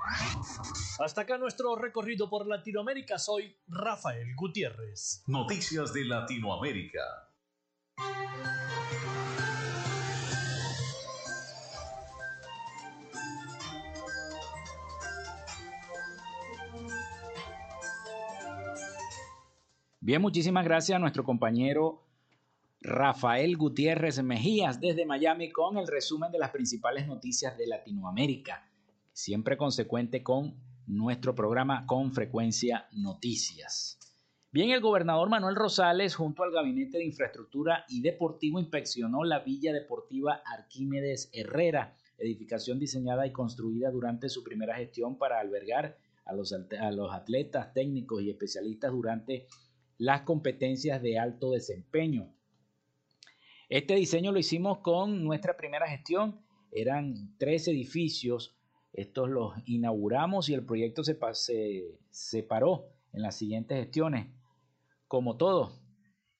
Hasta 1.00 1.22
acá 1.22 1.38
nuestro 1.38 1.74
recorrido 1.74 2.30
por 2.30 2.46
Latinoamérica. 2.46 3.18
Soy 3.18 3.56
Rafael 3.66 4.34
Gutiérrez. 4.36 5.24
Noticias 5.26 5.92
de 5.92 6.04
Latinoamérica. 6.04 7.29
Bien, 20.10 20.20
muchísimas 20.20 20.64
gracias 20.64 20.96
a 20.96 20.98
nuestro 20.98 21.22
compañero 21.22 22.02
Rafael 22.80 23.56
Gutiérrez 23.56 24.20
Mejías 24.24 24.80
desde 24.80 25.06
Miami 25.06 25.52
con 25.52 25.76
el 25.76 25.86
resumen 25.86 26.32
de 26.32 26.38
las 26.40 26.50
principales 26.50 27.06
noticias 27.06 27.56
de 27.56 27.68
Latinoamérica, 27.68 28.68
siempre 29.12 29.56
consecuente 29.56 30.24
con 30.24 30.56
nuestro 30.88 31.36
programa 31.36 31.86
con 31.86 32.12
frecuencia 32.12 32.88
noticias. 32.90 33.99
Bien, 34.52 34.72
el 34.72 34.80
gobernador 34.80 35.28
Manuel 35.28 35.54
Rosales 35.54 36.16
junto 36.16 36.42
al 36.42 36.50
Gabinete 36.50 36.98
de 36.98 37.04
Infraestructura 37.04 37.84
y 37.88 38.02
Deportivo 38.02 38.58
inspeccionó 38.58 39.22
la 39.22 39.38
Villa 39.38 39.72
Deportiva 39.72 40.42
Arquímedes 40.44 41.30
Herrera, 41.32 41.94
edificación 42.18 42.80
diseñada 42.80 43.28
y 43.28 43.32
construida 43.32 43.92
durante 43.92 44.28
su 44.28 44.42
primera 44.42 44.74
gestión 44.74 45.16
para 45.18 45.38
albergar 45.38 45.98
a 46.24 46.34
los, 46.34 46.52
atletas 47.12 47.72
técnicos 47.72 48.22
y 48.22 48.30
especialistas 48.30 48.90
durante 48.90 49.46
las 49.98 50.22
competencias 50.22 51.00
de 51.00 51.16
alto 51.16 51.52
desempeño. 51.52 52.34
Este 53.68 53.94
diseño 53.94 54.32
lo 54.32 54.40
hicimos 54.40 54.78
con 54.78 55.22
nuestra 55.22 55.56
primera 55.56 55.88
gestión. 55.88 56.40
Eran 56.72 57.36
tres 57.38 57.68
edificios. 57.68 58.56
Estos 58.92 59.30
los 59.30 59.52
inauguramos 59.66 60.48
y 60.48 60.54
el 60.54 60.66
proyecto 60.66 61.04
se, 61.04 61.16
se 62.10 62.42
paró 62.42 62.88
en 63.12 63.22
las 63.22 63.36
siguientes 63.36 63.78
gestiones. 63.78 64.39
Como 65.10 65.36
todo, 65.36 65.72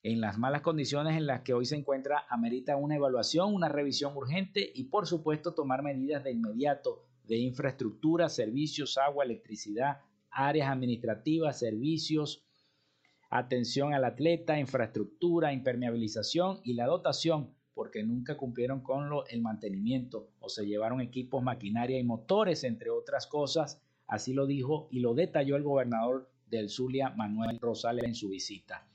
en 0.05 0.21
las 0.21 0.39
malas 0.39 0.62
condiciones 0.62 1.16
en 1.16 1.27
las 1.27 1.41
que 1.41 1.55
hoy 1.55 1.64
se 1.64 1.75
encuentra, 1.75 2.25
amerita 2.31 2.77
una 2.77 2.95
evaluación, 2.95 3.53
una 3.53 3.68
revisión 3.68 4.16
urgente 4.16 4.71
y 4.73 4.85
por 4.85 5.09
supuesto 5.09 5.55
tomar 5.55 5.83
medidas 5.83 6.23
de 6.23 6.31
inmediato 6.31 7.05
de 7.25 7.39
infraestructura, 7.39 8.29
servicios, 8.29 8.97
agua, 8.97 9.25
electricidad, 9.25 10.03
áreas 10.31 10.71
administrativas, 10.71 11.59
servicios, 11.59 12.45
atención 13.29 13.93
al 13.93 14.05
atleta, 14.05 14.57
infraestructura, 14.57 15.53
impermeabilización 15.53 16.61
y 16.62 16.75
la 16.75 16.87
dotación, 16.87 17.53
porque 17.75 18.05
nunca 18.05 18.37
cumplieron 18.37 18.83
con 18.83 19.11
lo, 19.11 19.27
el 19.27 19.43
mantenimiento 19.43 20.31
o 20.39 20.49
se 20.49 20.64
llevaron 20.64 21.01
equipos, 21.01 21.43
maquinaria 21.43 21.99
y 21.99 22.05
motores, 22.05 22.62
entre 22.62 22.91
otras 22.91 23.27
cosas. 23.27 23.83
Así 24.07 24.33
lo 24.33 24.47
dijo 24.47 24.87
y 24.93 25.01
lo 25.01 25.14
detalló 25.14 25.57
el 25.57 25.64
gobernador 25.64 26.31
del 26.51 26.69
Zulia, 26.69 27.11
Manuel 27.11 27.59
Rosales, 27.61 28.05
en 28.05 28.15
su 28.15 28.29
visita. 28.29 28.87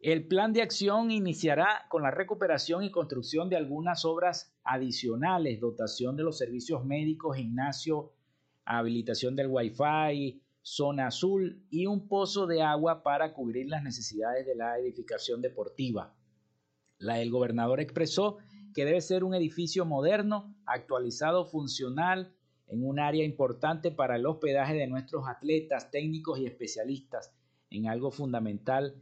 El 0.00 0.28
plan 0.28 0.52
de 0.52 0.62
acción 0.62 1.10
iniciará 1.10 1.86
con 1.88 2.02
la 2.02 2.12
recuperación 2.12 2.84
y 2.84 2.90
construcción 2.90 3.48
de 3.48 3.56
algunas 3.56 4.04
obras 4.04 4.54
adicionales, 4.62 5.58
dotación 5.60 6.16
de 6.16 6.22
los 6.22 6.38
servicios 6.38 6.84
médicos, 6.84 7.36
gimnasio, 7.36 8.12
habilitación 8.64 9.34
del 9.34 9.48
Wi-Fi, 9.48 10.40
zona 10.62 11.08
azul 11.08 11.64
y 11.70 11.86
un 11.86 12.06
pozo 12.06 12.46
de 12.46 12.62
agua 12.62 13.02
para 13.02 13.32
cubrir 13.32 13.68
las 13.68 13.82
necesidades 13.82 14.46
de 14.46 14.54
la 14.54 14.78
edificación 14.78 15.40
deportiva. 15.40 16.14
La, 16.98 17.20
el 17.20 17.30
gobernador 17.30 17.80
expresó 17.80 18.38
que 18.74 18.84
debe 18.84 19.00
ser 19.00 19.24
un 19.24 19.34
edificio 19.34 19.84
moderno, 19.84 20.54
actualizado, 20.66 21.44
funcional, 21.44 22.32
en 22.68 22.84
un 22.84 22.98
área 22.98 23.24
importante 23.24 23.90
para 23.90 24.16
el 24.16 24.26
hospedaje 24.26 24.74
de 24.74 24.86
nuestros 24.86 25.26
atletas, 25.26 25.90
técnicos 25.90 26.38
y 26.38 26.46
especialistas, 26.46 27.32
en 27.70 27.86
algo 27.86 28.10
fundamental. 28.10 28.94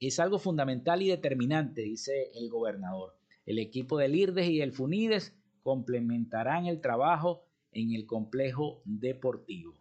Es 0.00 0.20
algo 0.20 0.38
fundamental 0.38 1.02
y 1.02 1.08
determinante, 1.08 1.82
dice 1.82 2.30
el 2.34 2.50
gobernador. 2.50 3.16
El 3.46 3.58
equipo 3.58 3.98
del 3.98 4.14
IRDES 4.14 4.48
y 4.48 4.60
el 4.60 4.72
FUNIDES 4.72 5.36
complementarán 5.62 6.66
el 6.66 6.80
trabajo 6.80 7.44
en 7.72 7.92
el 7.92 8.06
complejo 8.06 8.82
deportivo. 8.84 9.74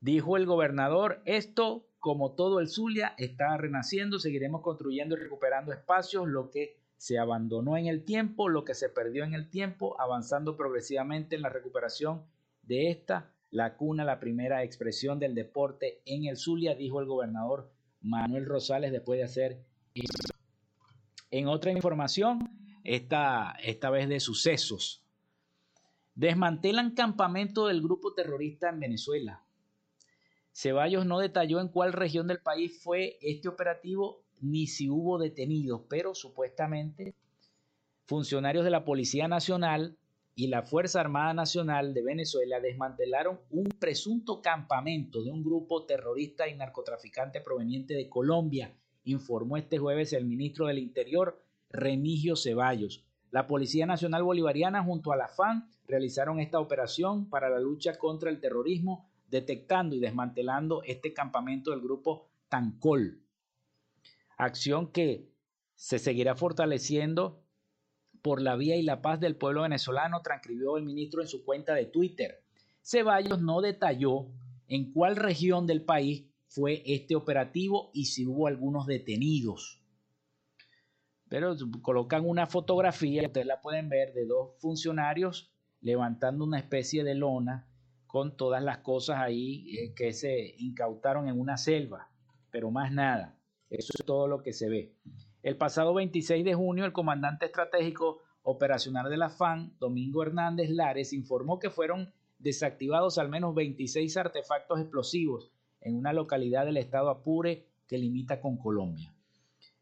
Dijo 0.00 0.36
el 0.36 0.46
gobernador, 0.46 1.22
esto, 1.26 1.86
como 1.98 2.34
todo 2.34 2.60
el 2.60 2.68
Zulia, 2.68 3.14
está 3.18 3.56
renaciendo, 3.56 4.18
seguiremos 4.18 4.62
construyendo 4.62 5.14
y 5.14 5.18
recuperando 5.18 5.72
espacios, 5.72 6.26
lo 6.26 6.50
que 6.50 6.79
se 7.00 7.18
abandonó 7.18 7.78
en 7.78 7.86
el 7.86 8.04
tiempo 8.04 8.50
lo 8.50 8.62
que 8.62 8.74
se 8.74 8.90
perdió 8.90 9.24
en 9.24 9.32
el 9.32 9.48
tiempo, 9.48 9.98
avanzando 9.98 10.54
progresivamente 10.54 11.34
en 11.34 11.40
la 11.40 11.48
recuperación 11.48 12.26
de 12.62 12.90
esta, 12.90 13.32
la 13.50 13.78
cuna, 13.78 14.04
la 14.04 14.20
primera 14.20 14.64
expresión 14.64 15.18
del 15.18 15.34
deporte 15.34 16.02
en 16.04 16.26
el 16.26 16.36
Zulia, 16.36 16.74
dijo 16.74 17.00
el 17.00 17.06
gobernador 17.06 17.72
Manuel 18.02 18.44
Rosales 18.44 18.92
después 18.92 19.16
de 19.16 19.24
hacer 19.24 19.64
en 21.30 21.48
otra 21.48 21.72
información, 21.72 22.38
esta, 22.84 23.56
esta 23.62 23.88
vez 23.88 24.06
de 24.06 24.20
sucesos. 24.20 25.02
Desmantelan 26.14 26.94
campamento 26.94 27.66
del 27.66 27.80
grupo 27.80 28.12
terrorista 28.12 28.68
en 28.68 28.78
Venezuela. 28.78 29.42
Ceballos 30.52 31.06
no 31.06 31.18
detalló 31.18 31.62
en 31.62 31.68
cuál 31.68 31.94
región 31.94 32.26
del 32.26 32.42
país 32.42 32.78
fue 32.82 33.16
este 33.22 33.48
operativo 33.48 34.22
ni 34.40 34.66
si 34.66 34.88
hubo 34.88 35.18
detenidos, 35.18 35.82
pero 35.88 36.14
supuestamente 36.14 37.14
funcionarios 38.06 38.64
de 38.64 38.70
la 38.70 38.84
Policía 38.84 39.28
Nacional 39.28 39.96
y 40.34 40.48
la 40.48 40.62
Fuerza 40.62 41.00
Armada 41.00 41.34
Nacional 41.34 41.94
de 41.94 42.02
Venezuela 42.02 42.60
desmantelaron 42.60 43.40
un 43.50 43.68
presunto 43.68 44.40
campamento 44.42 45.22
de 45.22 45.30
un 45.30 45.44
grupo 45.44 45.84
terrorista 45.84 46.48
y 46.48 46.54
narcotraficante 46.54 47.40
proveniente 47.40 47.94
de 47.94 48.08
Colombia 48.08 48.74
informó 49.04 49.56
este 49.56 49.78
jueves 49.78 50.12
el 50.12 50.24
ministro 50.24 50.66
del 50.66 50.78
Interior, 50.78 51.42
Remigio 51.70 52.36
Ceballos. 52.36 53.04
La 53.30 53.46
Policía 53.46 53.86
Nacional 53.86 54.22
Bolivariana 54.22 54.82
junto 54.82 55.12
a 55.12 55.16
la 55.16 55.28
FAN 55.28 55.68
realizaron 55.86 56.40
esta 56.40 56.58
operación 56.58 57.28
para 57.28 57.48
la 57.48 57.60
lucha 57.60 57.96
contra 57.98 58.30
el 58.30 58.40
terrorismo, 58.40 59.08
detectando 59.28 59.94
y 59.94 60.00
desmantelando 60.00 60.82
este 60.84 61.12
campamento 61.12 61.70
del 61.70 61.80
grupo 61.80 62.28
Tancol. 62.48 63.20
Acción 64.44 64.90
que 64.90 65.30
se 65.74 65.98
seguirá 65.98 66.34
fortaleciendo 66.34 67.42
por 68.22 68.40
la 68.40 68.56
vía 68.56 68.76
y 68.76 68.82
la 68.82 69.02
paz 69.02 69.20
del 69.20 69.36
pueblo 69.36 69.62
venezolano, 69.62 70.22
transcribió 70.22 70.76
el 70.76 70.84
ministro 70.84 71.22
en 71.22 71.28
su 71.28 71.44
cuenta 71.44 71.74
de 71.74 71.86
Twitter. 71.86 72.42
Ceballos 72.82 73.40
no 73.40 73.60
detalló 73.60 74.26
en 74.68 74.92
cuál 74.92 75.16
región 75.16 75.66
del 75.66 75.82
país 75.82 76.26
fue 76.48 76.82
este 76.84 77.14
operativo 77.14 77.90
y 77.94 78.06
si 78.06 78.26
hubo 78.26 78.46
algunos 78.46 78.86
detenidos. 78.86 79.80
Pero 81.28 81.54
colocan 81.82 82.28
una 82.28 82.46
fotografía, 82.46 83.22
ustedes 83.26 83.46
la 83.46 83.60
pueden 83.60 83.88
ver, 83.88 84.12
de 84.12 84.26
dos 84.26 84.56
funcionarios 84.58 85.52
levantando 85.80 86.44
una 86.44 86.58
especie 86.58 87.04
de 87.04 87.14
lona 87.14 87.68
con 88.06 88.36
todas 88.36 88.62
las 88.62 88.78
cosas 88.78 89.18
ahí 89.18 89.76
eh, 89.76 89.94
que 89.94 90.12
se 90.12 90.56
incautaron 90.58 91.28
en 91.28 91.38
una 91.38 91.56
selva, 91.56 92.10
pero 92.50 92.70
más 92.70 92.92
nada. 92.92 93.39
Eso 93.70 93.92
es 93.96 94.04
todo 94.04 94.26
lo 94.26 94.42
que 94.42 94.52
se 94.52 94.68
ve. 94.68 94.92
El 95.42 95.56
pasado 95.56 95.94
26 95.94 96.44
de 96.44 96.54
junio, 96.54 96.84
el 96.84 96.92
comandante 96.92 97.46
estratégico 97.46 98.20
operacional 98.42 99.08
de 99.08 99.16
la 99.16 99.30
FAN, 99.30 99.72
Domingo 99.78 100.22
Hernández 100.22 100.70
Lares, 100.70 101.12
informó 101.12 101.58
que 101.58 101.70
fueron 101.70 102.12
desactivados 102.38 103.18
al 103.18 103.28
menos 103.28 103.54
26 103.54 104.16
artefactos 104.16 104.80
explosivos 104.80 105.52
en 105.80 105.96
una 105.96 106.12
localidad 106.12 106.66
del 106.66 106.78
estado 106.78 107.10
Apure 107.10 107.66
que 107.86 107.98
limita 107.98 108.40
con 108.40 108.56
Colombia. 108.56 109.14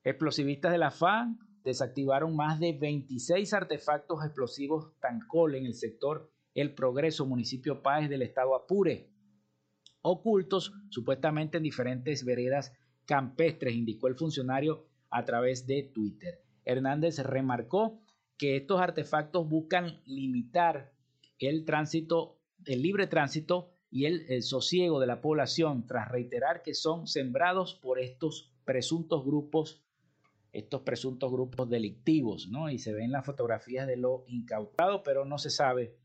Explosivistas 0.04 0.72
de 0.72 0.78
la 0.78 0.90
FAN 0.90 1.38
desactivaron 1.64 2.36
más 2.36 2.60
de 2.60 2.72
26 2.72 3.52
artefactos 3.54 4.24
explosivos 4.24 4.92
Tancol 5.00 5.54
en 5.54 5.66
el 5.66 5.74
sector 5.74 6.30
El 6.54 6.74
Progreso, 6.74 7.26
municipio 7.26 7.82
Páez 7.82 8.08
del 8.08 8.22
estado 8.22 8.54
Apure, 8.54 9.08
ocultos 10.02 10.72
supuestamente 10.90 11.56
en 11.58 11.64
diferentes 11.64 12.24
veredas 12.24 12.72
campestres, 13.08 13.74
indicó 13.74 14.06
el 14.06 14.16
funcionario 14.16 14.84
a 15.10 15.24
través 15.24 15.66
de 15.66 15.82
Twitter. 15.82 16.42
Hernández 16.66 17.18
remarcó 17.20 18.02
que 18.36 18.56
estos 18.56 18.80
artefactos 18.80 19.48
buscan 19.48 20.02
limitar 20.04 20.92
el 21.38 21.64
tránsito, 21.64 22.38
el 22.66 22.82
libre 22.82 23.06
tránsito 23.06 23.72
y 23.90 24.04
el, 24.04 24.42
sosiego 24.42 25.00
de 25.00 25.06
la 25.06 25.22
población 25.22 25.86
tras 25.86 26.10
reiterar 26.10 26.62
que 26.62 26.74
son 26.74 27.06
sembrados 27.06 27.74
por 27.74 27.98
estos 27.98 28.52
presuntos 28.66 29.24
grupos, 29.24 29.82
estos 30.52 30.82
presuntos 30.82 31.32
grupos 31.32 31.70
delictivos, 31.70 32.48
¿no? 32.48 32.68
Y 32.68 32.78
se 32.78 32.92
ven 32.92 33.10
las 33.10 33.24
fotografías 33.24 33.86
de 33.86 33.96
lo 33.96 34.24
incautado, 34.26 35.02
pero 35.02 35.24
no 35.24 35.38
se 35.38 35.48
sabe 35.48 35.96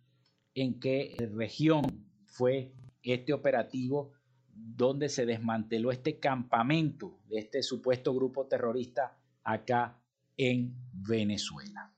en 0.55 0.79
qué 0.79 1.17
región 1.35 1.81
fue 2.25 2.71
este 3.01 3.33
operativo 3.33 4.13
donde 4.55 5.09
se 5.09 5.25
desmanteló 5.25 5.91
este 5.91 6.19
campamento 6.19 7.19
de 7.27 7.39
este 7.39 7.63
supuesto 7.63 8.13
grupo 8.13 8.47
terrorista 8.47 9.17
acá 9.43 9.99
en 10.37 10.75
Venezuela. 10.93 11.93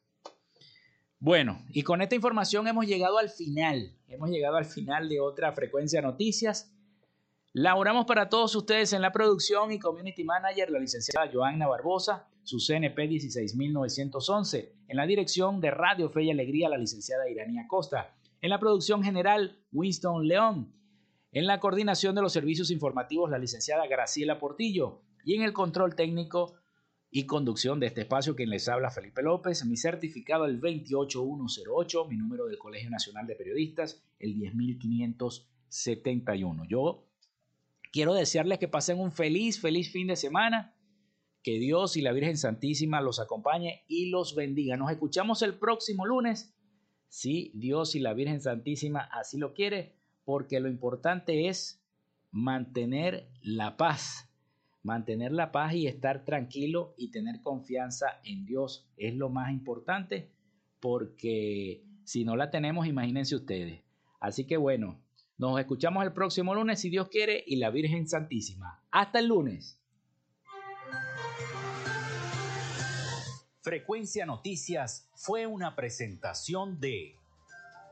Bueno, 1.19 1.63
y 1.69 1.81
con 1.81 2.01
esta 2.01 2.15
información 2.15 2.67
hemos 2.67 2.85
llegado 2.85 3.17
al 3.17 3.29
final, 3.29 3.97
hemos 4.07 4.29
llegado 4.29 4.57
al 4.57 4.65
final 4.65 5.09
de 5.09 5.19
otra 5.19 5.53
frecuencia 5.53 6.01
noticias. 6.01 6.71
Laboramos 7.53 8.05
para 8.05 8.29
todos 8.29 8.53
ustedes 8.55 8.91
en 8.93 9.01
la 9.01 9.11
producción 9.11 9.71
y 9.71 9.79
community 9.79 10.23
manager 10.23 10.69
la 10.69 10.79
licenciada 10.79 11.31
Joanna 11.31 11.67
Barbosa, 11.67 12.27
su 12.43 12.59
CNP 12.59 13.07
16911, 13.07 14.75
en 14.87 14.97
la 14.97 15.07
dirección 15.07 15.61
de 15.61 15.71
Radio 15.71 16.09
Fe 16.09 16.23
y 16.23 16.31
Alegría 16.31 16.69
la 16.69 16.77
licenciada 16.77 17.29
Iranía 17.29 17.65
Costa, 17.67 18.13
en 18.41 18.49
la 18.49 18.59
producción 18.59 19.03
general 19.03 19.57
Winston 19.71 20.27
León, 20.27 20.73
en 21.35 21.45
la 21.47 21.59
coordinación 21.59 22.15
de 22.15 22.21
los 22.21 22.31
servicios 22.31 22.71
informativos 22.71 23.29
la 23.29 23.37
licenciada 23.37 23.85
Graciela 23.87 24.39
Portillo 24.39 25.01
y 25.25 25.35
en 25.35 25.41
el 25.41 25.51
control 25.51 25.93
técnico 25.93 26.53
y 27.11 27.25
conducción 27.25 27.81
de 27.81 27.87
este 27.87 27.99
espacio 28.01 28.37
quien 28.37 28.49
les 28.49 28.69
habla 28.69 28.89
Felipe 28.89 29.21
López, 29.21 29.65
mi 29.65 29.75
certificado 29.75 30.45
el 30.45 30.61
28108, 30.61 32.05
mi 32.05 32.15
número 32.15 32.45
del 32.45 32.57
Colegio 32.57 32.89
Nacional 32.89 33.27
de 33.27 33.35
Periodistas 33.35 34.01
el 34.17 34.39
10571. 34.39 36.63
Yo 36.69 37.05
quiero 37.91 38.13
desearles 38.13 38.57
que 38.57 38.69
pasen 38.69 38.97
un 38.97 39.11
feliz, 39.11 39.59
feliz 39.59 39.91
fin 39.91 40.07
de 40.07 40.15
semana, 40.15 40.73
que 41.43 41.59
Dios 41.59 41.97
y 41.97 42.01
la 42.01 42.13
Virgen 42.13 42.37
Santísima 42.37 43.01
los 43.01 43.19
acompañe 43.19 43.83
y 43.89 44.09
los 44.09 44.35
bendiga. 44.35 44.77
Nos 44.77 44.89
escuchamos 44.89 45.41
el 45.41 45.59
próximo 45.59 46.05
lunes, 46.05 46.55
si 47.09 47.51
Dios 47.55 47.93
y 47.95 47.99
la 47.99 48.13
Virgen 48.13 48.39
Santísima 48.39 49.01
así 49.11 49.37
lo 49.37 49.53
quiere, 49.53 49.94
porque 50.25 50.59
lo 50.59 50.67
importante 50.67 51.47
es 51.47 51.81
mantener 52.31 53.29
la 53.41 53.77
paz 53.77 54.29
Mantener 54.85 55.31
la 55.31 55.51
paz 55.51 55.73
y 55.73 55.87
estar 55.87 56.25
tranquilo 56.25 56.93
y 56.95 57.09
tener 57.09 57.41
confianza 57.41 58.19
en 58.23 58.45
Dios 58.45 58.87
es 58.97 59.15
lo 59.15 59.29
más 59.29 59.49
importante 59.49 60.29
porque 60.79 61.83
si 62.03 62.23
no 62.23 62.35
la 62.35 62.51
tenemos, 62.51 62.85
imagínense 62.85 63.35
ustedes. 63.35 63.81
Así 64.19 64.45
que 64.45 64.57
bueno, 64.57 65.01
nos 65.39 65.59
escuchamos 65.59 66.03
el 66.03 66.13
próximo 66.13 66.53
lunes 66.53 66.81
si 66.81 66.91
Dios 66.91 67.09
quiere 67.09 67.43
y 67.47 67.55
la 67.55 67.71
Virgen 67.71 68.07
Santísima. 68.07 68.83
Hasta 68.91 69.17
el 69.17 69.25
lunes. 69.25 69.81
Frecuencia 73.61 74.27
Noticias 74.27 75.09
fue 75.15 75.47
una 75.47 75.75
presentación 75.75 76.79
de 76.79 77.15